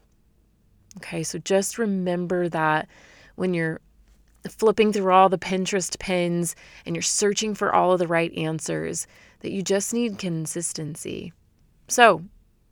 Okay, 0.99 1.23
so 1.23 1.39
just 1.39 1.79
remember 1.79 2.49
that 2.49 2.89
when 3.37 3.55
you're 3.55 3.81
flipping 4.49 4.93
through 4.93 5.13
all 5.13 5.29
the 5.29 5.39
Pinterest 5.39 5.99
pins 5.99 6.57
and 6.87 6.95
you're 6.95 7.03
searching 7.03 7.55
for 7.55 7.75
all 7.75 7.93
of 7.93 7.99
the 7.99 8.07
right 8.07 8.33
answers, 8.37 9.07
that 9.41 9.53
you 9.53 9.63
just 9.63 9.93
need 9.93 10.19
consistency. 10.19 11.33
So, 11.87 12.25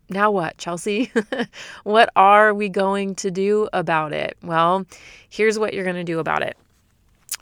now 0.09 0.31
what, 0.31 0.59
Chelsea? 0.59 1.11
what 1.85 2.11
are 2.17 2.55
we 2.55 2.69
going 2.69 3.15
to 3.17 3.31
do 3.31 3.69
about 3.73 4.13
it? 4.13 4.37
Well, 4.43 4.87
here's 5.29 5.59
what 5.59 5.75
you're 5.75 5.85
going 5.85 5.97
to 5.97 6.05
do 6.05 6.19
about 6.19 6.43
it 6.43 6.57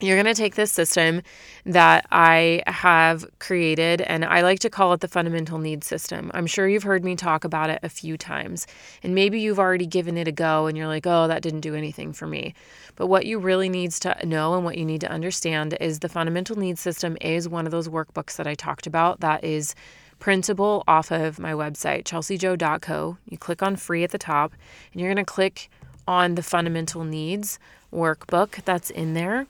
you're 0.00 0.20
going 0.20 0.32
to 0.32 0.40
take 0.40 0.56
this 0.56 0.72
system 0.72 1.22
that 1.64 2.06
I 2.10 2.62
have 2.66 3.24
created, 3.38 4.00
and 4.02 4.24
I 4.24 4.42
like 4.42 4.58
to 4.60 4.70
call 4.70 4.92
it 4.92 5.00
the 5.00 5.08
fundamental 5.08 5.58
needs 5.58 5.86
system. 5.86 6.32
I'm 6.34 6.46
sure 6.46 6.68
you've 6.68 6.82
heard 6.82 7.04
me 7.04 7.14
talk 7.14 7.44
about 7.44 7.70
it 7.70 7.78
a 7.82 7.88
few 7.88 8.16
times, 8.16 8.66
and 9.02 9.14
maybe 9.14 9.40
you've 9.40 9.60
already 9.60 9.86
given 9.86 10.18
it 10.18 10.26
a 10.26 10.32
go 10.32 10.66
and 10.66 10.76
you're 10.76 10.88
like, 10.88 11.06
oh, 11.06 11.28
that 11.28 11.42
didn't 11.42 11.60
do 11.60 11.76
anything 11.76 12.12
for 12.12 12.26
me. 12.26 12.54
But 12.96 13.06
what 13.06 13.26
you 13.26 13.38
really 13.38 13.68
needs 13.68 14.00
to 14.00 14.16
know 14.26 14.54
and 14.54 14.64
what 14.64 14.76
you 14.76 14.84
need 14.84 15.00
to 15.02 15.10
understand 15.10 15.76
is 15.80 16.00
the 16.00 16.08
fundamental 16.08 16.56
needs 16.56 16.80
system 16.80 17.16
is 17.20 17.48
one 17.48 17.64
of 17.64 17.72
those 17.72 17.88
workbooks 17.88 18.36
that 18.36 18.48
I 18.48 18.54
talked 18.54 18.86
about 18.88 19.20
that 19.20 19.44
is 19.44 19.74
printable 20.18 20.84
off 20.86 21.10
of 21.10 21.38
my 21.38 21.52
website, 21.52 22.04
chelseajoe.co. 22.04 23.18
You 23.28 23.38
click 23.38 23.62
on 23.62 23.76
free 23.76 24.04
at 24.04 24.10
the 24.10 24.18
top, 24.18 24.52
and 24.92 25.00
you're 25.00 25.12
going 25.12 25.24
to 25.24 25.30
click 25.30 25.70
on 26.06 26.34
the 26.34 26.42
fundamental 26.42 27.04
needs 27.04 27.58
workbook 27.92 28.62
that's 28.64 28.90
in 28.90 29.14
there 29.14 29.46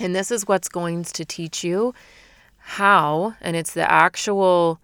and 0.00 0.14
this 0.16 0.30
is 0.30 0.48
what's 0.48 0.68
going 0.68 1.04
to 1.04 1.24
teach 1.24 1.62
you 1.62 1.94
how, 2.56 3.34
and 3.40 3.56
it's 3.56 3.74
the 3.74 3.90
actual 3.90 4.80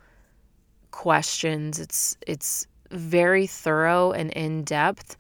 questions. 0.90 1.78
It's 1.78 2.16
it's 2.26 2.66
very 2.90 3.46
thorough 3.46 4.12
and 4.12 4.30
in 4.32 4.62
depth 4.62 5.16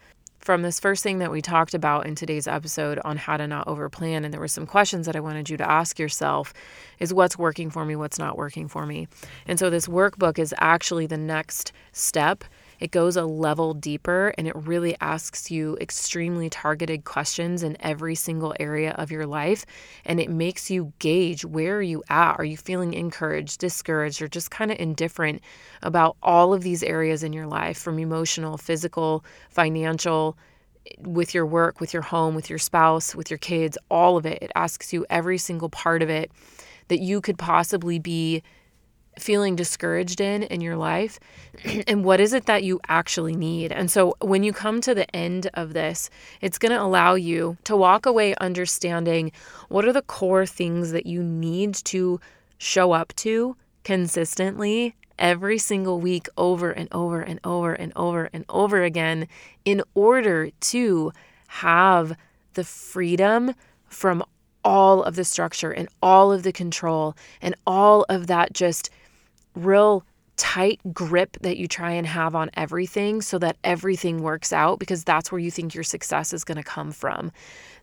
from 0.46 0.62
this 0.62 0.78
first 0.78 1.02
thing 1.02 1.18
that 1.18 1.32
we 1.32 1.42
talked 1.42 1.74
about 1.74 2.06
in 2.06 2.14
today's 2.14 2.46
episode 2.46 3.00
on 3.04 3.16
how 3.16 3.36
to 3.36 3.48
not 3.48 3.66
overplan 3.66 4.24
and 4.24 4.32
there 4.32 4.38
were 4.38 4.46
some 4.46 4.64
questions 4.64 5.04
that 5.04 5.16
I 5.16 5.20
wanted 5.20 5.50
you 5.50 5.56
to 5.56 5.68
ask 5.68 5.98
yourself 5.98 6.54
is 7.00 7.12
what's 7.12 7.36
working 7.36 7.68
for 7.68 7.84
me, 7.84 7.96
what's 7.96 8.16
not 8.16 8.38
working 8.38 8.68
for 8.68 8.86
me. 8.86 9.08
And 9.48 9.58
so 9.58 9.70
this 9.70 9.88
workbook 9.88 10.38
is 10.38 10.54
actually 10.58 11.08
the 11.08 11.16
next 11.16 11.72
step 11.90 12.44
it 12.80 12.90
goes 12.90 13.16
a 13.16 13.24
level 13.24 13.74
deeper 13.74 14.34
and 14.36 14.46
it 14.46 14.56
really 14.56 14.96
asks 15.00 15.50
you 15.50 15.76
extremely 15.80 16.50
targeted 16.50 17.04
questions 17.04 17.62
in 17.62 17.76
every 17.80 18.14
single 18.14 18.54
area 18.60 18.92
of 18.92 19.10
your 19.10 19.26
life. 19.26 19.64
And 20.04 20.20
it 20.20 20.30
makes 20.30 20.70
you 20.70 20.92
gauge 20.98 21.44
where 21.44 21.80
you 21.82 22.02
at? 22.08 22.38
Are 22.38 22.44
you 22.44 22.56
feeling 22.56 22.94
encouraged, 22.94 23.60
discouraged, 23.60 24.20
or 24.22 24.28
just 24.28 24.50
kind 24.50 24.70
of 24.70 24.78
indifferent 24.78 25.42
about 25.82 26.16
all 26.22 26.52
of 26.52 26.62
these 26.62 26.82
areas 26.82 27.22
in 27.22 27.32
your 27.32 27.46
life 27.46 27.78
from 27.78 27.98
emotional, 27.98 28.56
physical, 28.58 29.24
financial, 29.50 30.36
with 31.00 31.34
your 31.34 31.46
work, 31.46 31.80
with 31.80 31.92
your 31.92 32.02
home, 32.02 32.34
with 32.34 32.48
your 32.48 32.58
spouse, 32.58 33.14
with 33.14 33.30
your 33.30 33.38
kids, 33.38 33.76
all 33.90 34.16
of 34.16 34.26
it. 34.26 34.38
It 34.40 34.52
asks 34.54 34.92
you 34.92 35.04
every 35.10 35.38
single 35.38 35.68
part 35.68 36.02
of 36.02 36.10
it 36.10 36.30
that 36.88 37.00
you 37.00 37.20
could 37.20 37.38
possibly 37.38 37.98
be 37.98 38.42
feeling 39.18 39.56
discouraged 39.56 40.20
in 40.20 40.42
in 40.44 40.60
your 40.60 40.76
life 40.76 41.18
and 41.86 42.04
what 42.04 42.20
is 42.20 42.32
it 42.32 42.46
that 42.46 42.64
you 42.64 42.80
actually 42.88 43.34
need? 43.34 43.72
And 43.72 43.90
so 43.90 44.14
when 44.20 44.42
you 44.42 44.52
come 44.52 44.80
to 44.82 44.94
the 44.94 45.14
end 45.14 45.48
of 45.54 45.72
this 45.72 46.10
it's 46.40 46.58
going 46.58 46.72
to 46.72 46.82
allow 46.82 47.14
you 47.14 47.56
to 47.64 47.76
walk 47.76 48.06
away 48.06 48.34
understanding 48.36 49.32
what 49.68 49.84
are 49.84 49.92
the 49.92 50.02
core 50.02 50.46
things 50.46 50.92
that 50.92 51.06
you 51.06 51.22
need 51.22 51.74
to 51.74 52.20
show 52.58 52.92
up 52.92 53.14
to 53.16 53.56
consistently 53.84 54.94
every 55.18 55.58
single 55.58 56.00
week 56.00 56.28
over 56.36 56.70
and 56.70 56.88
over 56.92 57.20
and 57.20 57.40
over 57.44 57.72
and 57.72 57.92
over 57.96 58.28
and 58.32 58.44
over 58.48 58.82
again 58.82 59.26
in 59.64 59.82
order 59.94 60.50
to 60.60 61.12
have 61.48 62.16
the 62.54 62.64
freedom 62.64 63.54
from 63.88 64.22
all 64.64 65.02
of 65.04 65.14
the 65.14 65.24
structure 65.24 65.70
and 65.70 65.88
all 66.02 66.32
of 66.32 66.42
the 66.42 66.52
control 66.52 67.14
and 67.40 67.54
all 67.66 68.04
of 68.08 68.26
that 68.26 68.52
just 68.52 68.90
real 69.56 70.04
tight 70.36 70.80
grip 70.92 71.36
that 71.40 71.56
you 71.56 71.66
try 71.66 71.92
and 71.92 72.06
have 72.06 72.34
on 72.34 72.50
everything 72.54 73.22
so 73.22 73.38
that 73.38 73.56
everything 73.64 74.22
works 74.22 74.52
out 74.52 74.78
because 74.78 75.02
that's 75.02 75.32
where 75.32 75.38
you 75.38 75.50
think 75.50 75.74
your 75.74 75.84
success 75.84 76.32
is 76.32 76.44
going 76.44 76.56
to 76.56 76.62
come 76.62 76.92
from 76.92 77.32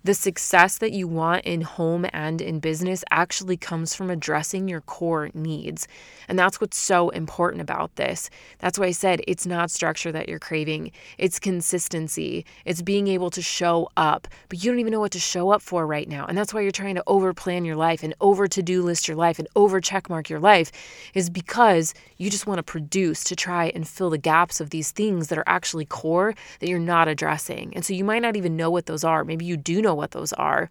the 0.04 0.14
success 0.14 0.80
that 0.80 0.92
you 0.92 1.08
want 1.08 1.46
in 1.46 1.62
home 1.62 2.06
and 2.12 2.42
in 2.42 2.60
business 2.60 3.04
actually 3.10 3.56
comes 3.56 3.96
from 3.96 4.10
addressing 4.10 4.68
your 4.68 4.82
core 4.82 5.30
needs. 5.34 5.88
And 6.28 6.38
that's 6.38 6.60
what's 6.60 6.78
so 6.78 7.10
important 7.10 7.62
about 7.62 7.96
this. 7.96 8.30
That's 8.60 8.78
why 8.78 8.88
I 8.88 8.92
said 8.92 9.22
it's 9.28 9.46
not 9.46 9.72
structure 9.72 10.12
that 10.12 10.28
you're 10.28 10.40
craving, 10.40 10.92
it's 11.18 11.40
consistency, 11.40 12.46
it's 12.66 12.82
being 12.82 13.08
able 13.08 13.30
to 13.30 13.42
show 13.42 13.90
up, 13.96 14.28
but 14.50 14.64
you 14.64 14.72
don't 14.72 14.80
even 14.80 14.92
know 14.92 15.00
what 15.00 15.12
to 15.14 15.20
show 15.20 15.52
up 15.52 15.62
for 15.62 15.88
right 15.88 16.10
now. 16.10 16.26
And 16.26 16.38
that's 16.38 16.54
why 16.54 16.62
you're 16.62 16.72
trying 16.72 16.96
to 16.96 17.04
over 17.08 17.34
plan 17.34 17.64
your 17.64 17.78
life 17.78 18.04
and 18.04 18.14
over 18.20 18.48
to 18.48 18.62
do 18.62 18.84
list 18.84 19.08
your 19.08 19.16
life 19.16 19.40
and 19.40 19.48
over 19.56 19.80
check 19.80 20.10
mark 20.10 20.30
your 20.30 20.40
life, 20.40 20.72
is 21.14 21.30
because 21.30 21.94
you 22.18 22.30
just 22.30 22.46
want 22.46 22.60
to 22.60 22.64
produce 22.64 23.24
to 23.26 23.36
try 23.36 23.72
and 23.74 23.88
fill 23.88 24.10
the 24.10 24.18
gaps 24.18 24.60
of 24.60 24.70
these 24.70 24.92
things 24.92 25.30
that 25.30 25.38
are 25.38 25.44
actually 25.48 25.86
core 25.86 26.36
that 26.60 26.68
you're 26.68 26.80
not 26.80 27.08
addressing. 27.08 27.74
And 27.74 27.86
so 27.86 27.94
you 27.94 28.04
might 28.04 28.22
not 28.22 28.36
even 28.36 28.58
know 28.58 28.70
what 28.70 28.86
those 28.86 29.04
are. 29.04 29.24
Maybe 29.24 29.46
you 29.46 29.56
do 29.56 29.82
know 29.82 29.93
know 29.94 29.98
what 29.98 30.12
those 30.12 30.34
are 30.34 30.70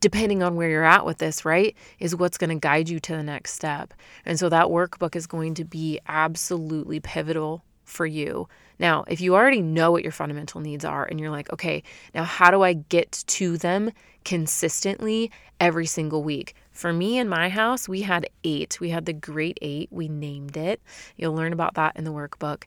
depending 0.00 0.42
on 0.42 0.56
where 0.56 0.70
you're 0.70 0.84
at 0.84 1.04
with 1.04 1.18
this, 1.18 1.44
right, 1.44 1.76
is 1.98 2.16
what's 2.16 2.38
going 2.38 2.50
to 2.50 2.56
guide 2.56 2.88
you 2.88 2.98
to 3.00 3.12
the 3.12 3.22
next 3.22 3.52
step. 3.52 3.92
And 4.24 4.38
so 4.38 4.48
that 4.48 4.66
workbook 4.66 5.14
is 5.14 5.26
going 5.26 5.54
to 5.54 5.64
be 5.64 6.00
absolutely 6.08 7.00
pivotal 7.00 7.62
for 7.84 8.06
you. 8.06 8.48
Now, 8.78 9.04
if 9.08 9.20
you 9.20 9.34
already 9.34 9.60
know 9.60 9.92
what 9.92 10.02
your 10.02 10.12
fundamental 10.12 10.60
needs 10.60 10.86
are 10.86 11.04
and 11.04 11.20
you're 11.20 11.30
like, 11.30 11.52
okay, 11.52 11.82
now 12.14 12.24
how 12.24 12.50
do 12.50 12.62
I 12.62 12.72
get 12.72 13.12
to 13.26 13.58
them 13.58 13.90
consistently 14.24 15.30
every 15.60 15.86
single 15.86 16.22
week? 16.22 16.54
For 16.72 16.92
me 16.94 17.18
in 17.18 17.28
my 17.28 17.50
house, 17.50 17.86
we 17.86 18.00
had 18.00 18.26
eight. 18.42 18.80
We 18.80 18.88
had 18.88 19.04
the 19.04 19.12
Great 19.12 19.58
Eight. 19.60 19.88
We 19.90 20.08
named 20.08 20.56
it. 20.56 20.80
You'll 21.16 21.34
learn 21.34 21.52
about 21.52 21.74
that 21.74 21.96
in 21.96 22.04
the 22.04 22.12
workbook. 22.12 22.64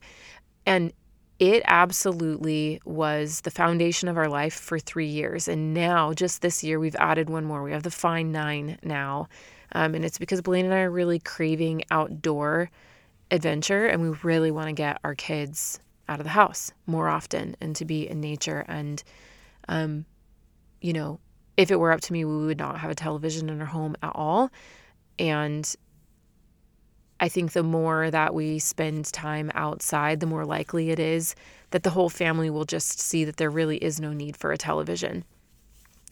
And 0.68 0.94
it 1.40 1.64
absolutely 1.66 2.80
was 2.86 3.42
the 3.42 3.52
foundation 3.52 4.08
of 4.08 4.18
our 4.18 4.30
life 4.30 4.54
for 4.54 4.80
three 4.80 5.08
years. 5.08 5.48
And 5.48 5.74
now, 5.74 6.14
just 6.14 6.42
this 6.42 6.64
year, 6.64 6.80
we've 6.80 6.96
added 6.96 7.30
one 7.30 7.46
more. 7.46 7.64
We 7.64 7.72
have 7.72 7.84
the 7.84 7.92
Fine 7.92 8.32
Nine 8.32 8.78
now. 8.84 9.28
Um, 9.74 9.96
and 9.96 10.06
it's 10.06 10.20
because 10.20 10.42
Blaine 10.42 10.66
and 10.66 10.74
I 10.74 10.82
are 10.82 10.92
really 10.92 11.20
craving 11.20 11.84
outdoor 11.90 12.70
adventure 13.32 13.88
and 13.88 14.02
we 14.02 14.16
really 14.22 14.52
want 14.52 14.68
to 14.68 14.74
get 14.74 15.00
our 15.04 15.16
kids 15.16 15.80
out 16.08 16.20
of 16.20 16.26
the 16.26 16.30
house 16.30 16.72
more 16.86 17.10
often 17.10 17.56
and 17.60 17.76
to 17.76 17.86
be 17.86 18.08
in 18.08 18.22
nature. 18.22 18.64
And, 18.68 19.04
um, 19.68 20.06
you 20.82 20.94
know, 20.94 21.20
if 21.58 21.72
it 21.72 21.78
were 21.78 21.92
up 21.92 22.02
to 22.02 22.14
me, 22.14 22.26
we 22.26 22.46
would 22.46 22.60
not 22.60 22.80
have 22.80 22.92
a 22.92 22.96
television 22.96 23.50
in 23.50 23.60
our 23.60 23.66
home 23.68 23.96
at 24.04 24.12
all. 24.14 24.52
And 25.18 25.74
I 27.24 27.30
think 27.30 27.54
the 27.54 27.64
more 27.64 28.12
that 28.12 28.34
we 28.34 28.60
spend 28.60 29.06
time 29.14 29.50
outside, 29.56 30.20
the 30.20 30.26
more 30.26 30.46
likely 30.46 30.90
it 30.90 31.00
is 31.00 31.36
that 31.70 31.84
the 31.84 31.90
whole 31.90 32.10
family 32.10 32.50
will 32.50 32.66
just 32.66 33.00
see 33.00 33.24
that 33.24 33.38
there 33.38 33.50
really 33.50 33.78
is 33.78 34.02
no 34.02 34.12
need 34.12 34.36
for 34.36 34.52
a 34.52 34.58
television. 34.58 35.24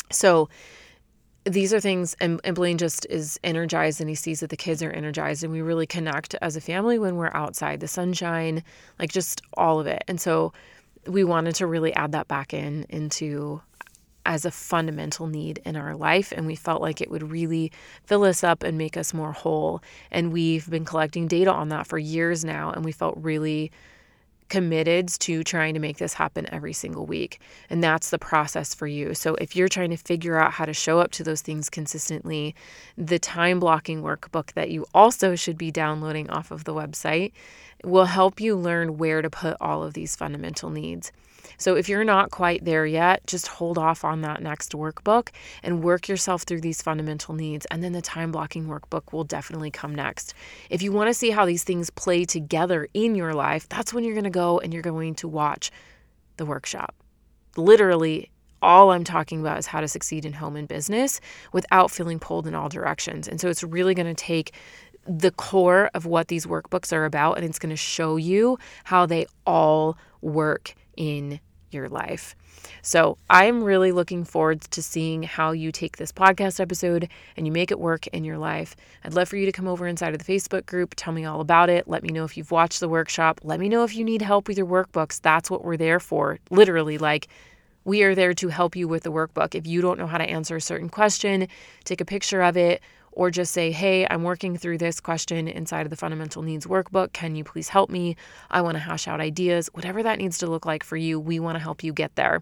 So, 0.09 0.47
these 1.43 1.73
are 1.73 1.81
things, 1.81 2.15
and, 2.21 2.39
and 2.45 2.55
Blaine 2.55 2.77
just 2.77 3.05
is 3.09 3.37
energized 3.43 3.99
and 3.99 4.09
he 4.09 4.15
sees 4.15 4.39
that 4.39 4.51
the 4.51 4.55
kids 4.55 4.81
are 4.81 4.91
energized, 4.91 5.43
and 5.43 5.51
we 5.51 5.61
really 5.61 5.85
connect 5.85 6.33
as 6.41 6.55
a 6.55 6.61
family 6.61 6.97
when 6.97 7.17
we're 7.17 7.33
outside, 7.33 7.81
the 7.81 7.89
sunshine, 7.89 8.63
like 8.97 9.11
just 9.11 9.41
all 9.57 9.81
of 9.81 9.87
it. 9.87 10.05
And 10.07 10.21
so, 10.21 10.53
we 11.07 11.25
wanted 11.25 11.55
to 11.55 11.67
really 11.67 11.93
add 11.93 12.13
that 12.13 12.29
back 12.29 12.53
in 12.53 12.85
into 12.87 13.61
as 14.25 14.45
a 14.45 14.51
fundamental 14.51 15.27
need 15.27 15.61
in 15.65 15.75
our 15.75 15.95
life. 15.95 16.31
And 16.35 16.45
we 16.45 16.55
felt 16.55 16.81
like 16.81 17.01
it 17.01 17.09
would 17.09 17.31
really 17.31 17.71
fill 18.03 18.23
us 18.23 18.43
up 18.43 18.63
and 18.63 18.77
make 18.77 18.97
us 18.97 19.13
more 19.13 19.31
whole. 19.31 19.81
And 20.11 20.31
we've 20.31 20.69
been 20.69 20.85
collecting 20.85 21.27
data 21.27 21.51
on 21.51 21.69
that 21.69 21.87
for 21.87 21.97
years 21.97 22.45
now. 22.45 22.71
And 22.71 22.85
we 22.85 22.91
felt 22.91 23.17
really 23.17 23.71
committed 24.51 25.07
to 25.07 25.45
trying 25.45 25.73
to 25.73 25.79
make 25.79 25.97
this 25.97 26.13
happen 26.13 26.45
every 26.53 26.73
single 26.73 27.05
week. 27.05 27.39
And 27.69 27.81
that's 27.81 28.09
the 28.09 28.19
process 28.19 28.75
for 28.75 28.85
you. 28.85 29.13
So 29.13 29.35
if 29.35 29.55
you're 29.55 29.69
trying 29.69 29.91
to 29.91 29.97
figure 29.97 30.37
out 30.37 30.51
how 30.51 30.65
to 30.65 30.73
show 30.73 30.99
up 30.99 31.11
to 31.11 31.23
those 31.23 31.41
things 31.41 31.69
consistently, 31.69 32.53
the 32.97 33.17
time 33.17 33.61
blocking 33.61 34.03
workbook 34.03 34.51
that 34.53 34.69
you 34.69 34.85
also 34.93 35.35
should 35.35 35.57
be 35.57 35.71
downloading 35.71 36.29
off 36.29 36.51
of 36.51 36.65
the 36.65 36.73
website 36.73 37.31
will 37.85 38.05
help 38.05 38.41
you 38.41 38.57
learn 38.57 38.97
where 38.97 39.21
to 39.21 39.29
put 39.29 39.55
all 39.61 39.83
of 39.83 39.93
these 39.93 40.17
fundamental 40.17 40.69
needs. 40.69 41.13
So 41.61 41.75
if 41.75 41.87
you're 41.87 42.03
not 42.03 42.31
quite 42.31 42.65
there 42.65 42.87
yet, 42.87 43.25
just 43.27 43.47
hold 43.47 43.77
off 43.77 44.03
on 44.03 44.21
that 44.21 44.41
next 44.41 44.71
workbook 44.71 45.29
and 45.61 45.83
work 45.83 46.07
yourself 46.07 46.41
through 46.41 46.61
these 46.61 46.81
fundamental 46.81 47.35
needs. 47.35 47.67
And 47.69 47.83
then 47.83 47.91
the 47.91 48.01
time 48.01 48.31
blocking 48.31 48.65
workbook 48.65 49.13
will 49.13 49.23
definitely 49.23 49.69
come 49.69 49.93
next. 49.93 50.33
If 50.71 50.81
you 50.81 50.91
want 50.91 51.09
to 51.09 51.13
see 51.13 51.29
how 51.29 51.45
these 51.45 51.63
things 51.63 51.91
play 51.91 52.25
together 52.25 52.87
in 52.95 53.13
your 53.13 53.35
life, 53.35 53.69
that's 53.69 53.93
when 53.93 54.03
you're 54.03 54.15
going 54.15 54.23
to 54.23 54.31
go 54.31 54.59
and 54.59 54.73
you're 54.73 54.81
going 54.81 55.13
to 55.15 55.27
watch 55.27 55.69
the 56.37 56.47
workshop. 56.47 56.95
Literally, 57.55 58.31
all 58.63 58.89
I'm 58.89 59.03
talking 59.03 59.39
about 59.39 59.59
is 59.59 59.67
how 59.67 59.81
to 59.81 59.87
succeed 59.87 60.25
in 60.25 60.33
home 60.33 60.55
and 60.55 60.67
business 60.67 61.21
without 61.53 61.91
feeling 61.91 62.17
pulled 62.17 62.47
in 62.47 62.55
all 62.55 62.69
directions. 62.69 63.27
And 63.27 63.39
so 63.39 63.49
it's 63.49 63.63
really 63.63 63.93
going 63.93 64.07
to 64.07 64.15
take 64.15 64.53
the 65.07 65.31
core 65.31 65.91
of 65.93 66.07
what 66.07 66.27
these 66.27 66.47
workbooks 66.47 66.91
are 66.91 67.05
about 67.05 67.37
and 67.37 67.45
it's 67.45 67.59
going 67.59 67.71
to 67.71 67.75
show 67.75 68.17
you 68.17 68.57
how 68.83 69.05
they 69.05 69.25
all 69.45 69.97
work 70.21 70.75
in 70.95 71.39
your 71.73 71.89
life. 71.89 72.35
So 72.81 73.17
I'm 73.29 73.63
really 73.63 73.91
looking 73.91 74.23
forward 74.23 74.61
to 74.61 74.81
seeing 74.81 75.23
how 75.23 75.51
you 75.51 75.71
take 75.71 75.97
this 75.97 76.11
podcast 76.11 76.59
episode 76.59 77.09
and 77.37 77.45
you 77.45 77.51
make 77.51 77.71
it 77.71 77.79
work 77.79 78.07
in 78.07 78.23
your 78.23 78.37
life. 78.37 78.75
I'd 79.03 79.13
love 79.13 79.29
for 79.29 79.37
you 79.37 79.45
to 79.45 79.51
come 79.51 79.67
over 79.67 79.87
inside 79.87 80.13
of 80.13 80.23
the 80.23 80.31
Facebook 80.31 80.65
group, 80.65 80.93
tell 80.95 81.13
me 81.13 81.25
all 81.25 81.41
about 81.41 81.69
it. 81.69 81.87
Let 81.87 82.03
me 82.03 82.09
know 82.09 82.23
if 82.23 82.37
you've 82.37 82.51
watched 82.51 82.79
the 82.79 82.89
workshop. 82.89 83.41
Let 83.43 83.59
me 83.59 83.69
know 83.69 83.83
if 83.83 83.95
you 83.95 84.03
need 84.03 84.21
help 84.21 84.47
with 84.47 84.57
your 84.57 84.67
workbooks. 84.67 85.21
That's 85.21 85.49
what 85.49 85.63
we're 85.63 85.77
there 85.77 85.99
for. 85.99 86.39
Literally, 86.49 86.97
like, 86.97 87.27
we 87.83 88.03
are 88.03 88.13
there 88.13 88.33
to 88.35 88.49
help 88.49 88.75
you 88.75 88.87
with 88.87 89.03
the 89.03 89.11
workbook. 89.11 89.55
If 89.55 89.65
you 89.65 89.81
don't 89.81 89.97
know 89.97 90.07
how 90.07 90.19
to 90.19 90.29
answer 90.29 90.55
a 90.55 90.61
certain 90.61 90.89
question, 90.89 91.47
take 91.83 92.01
a 92.01 92.05
picture 92.05 92.41
of 92.41 92.55
it 92.55 92.81
or 93.11 93.31
just 93.31 93.53
say, 93.53 93.71
Hey, 93.71 94.07
I'm 94.09 94.23
working 94.23 94.57
through 94.57 94.77
this 94.77 94.99
question 94.99 95.47
inside 95.47 95.85
of 95.85 95.89
the 95.89 95.95
fundamental 95.95 96.41
needs 96.41 96.65
workbook. 96.65 97.13
Can 97.13 97.35
you 97.35 97.43
please 97.43 97.69
help 97.69 97.89
me? 97.89 98.15
I 98.49 98.61
want 98.61 98.75
to 98.75 98.79
hash 98.79 99.07
out 99.07 99.19
ideas. 99.21 99.69
Whatever 99.73 100.03
that 100.03 100.19
needs 100.19 100.37
to 100.39 100.47
look 100.47 100.65
like 100.65 100.83
for 100.83 100.97
you, 100.97 101.19
we 101.19 101.39
want 101.39 101.55
to 101.55 101.63
help 101.63 101.83
you 101.83 101.93
get 101.93 102.15
there. 102.15 102.41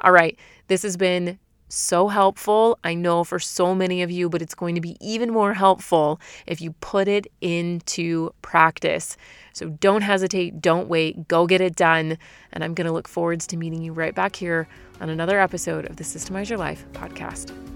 All 0.00 0.12
right, 0.12 0.38
this 0.68 0.82
has 0.82 0.96
been 0.96 1.38
so 1.68 2.08
helpful. 2.08 2.78
I 2.84 2.94
know 2.94 3.24
for 3.24 3.38
so 3.38 3.74
many 3.74 4.02
of 4.02 4.10
you, 4.10 4.28
but 4.28 4.42
it's 4.42 4.54
going 4.54 4.74
to 4.74 4.80
be 4.80 4.96
even 5.00 5.32
more 5.32 5.54
helpful 5.54 6.20
if 6.46 6.60
you 6.60 6.72
put 6.80 7.08
it 7.08 7.26
into 7.40 8.30
practice. 8.42 9.16
So 9.52 9.70
don't 9.70 10.02
hesitate, 10.02 10.60
don't 10.60 10.88
wait, 10.88 11.28
go 11.28 11.46
get 11.46 11.60
it 11.60 11.76
done. 11.76 12.18
And 12.52 12.62
I'm 12.62 12.74
going 12.74 12.86
to 12.86 12.92
look 12.92 13.08
forward 13.08 13.40
to 13.40 13.56
meeting 13.56 13.82
you 13.82 13.92
right 13.92 14.14
back 14.14 14.36
here 14.36 14.68
on 15.00 15.08
another 15.08 15.40
episode 15.40 15.86
of 15.86 15.96
the 15.96 16.04
Systemize 16.04 16.48
Your 16.48 16.58
Life 16.58 16.84
podcast. 16.92 17.75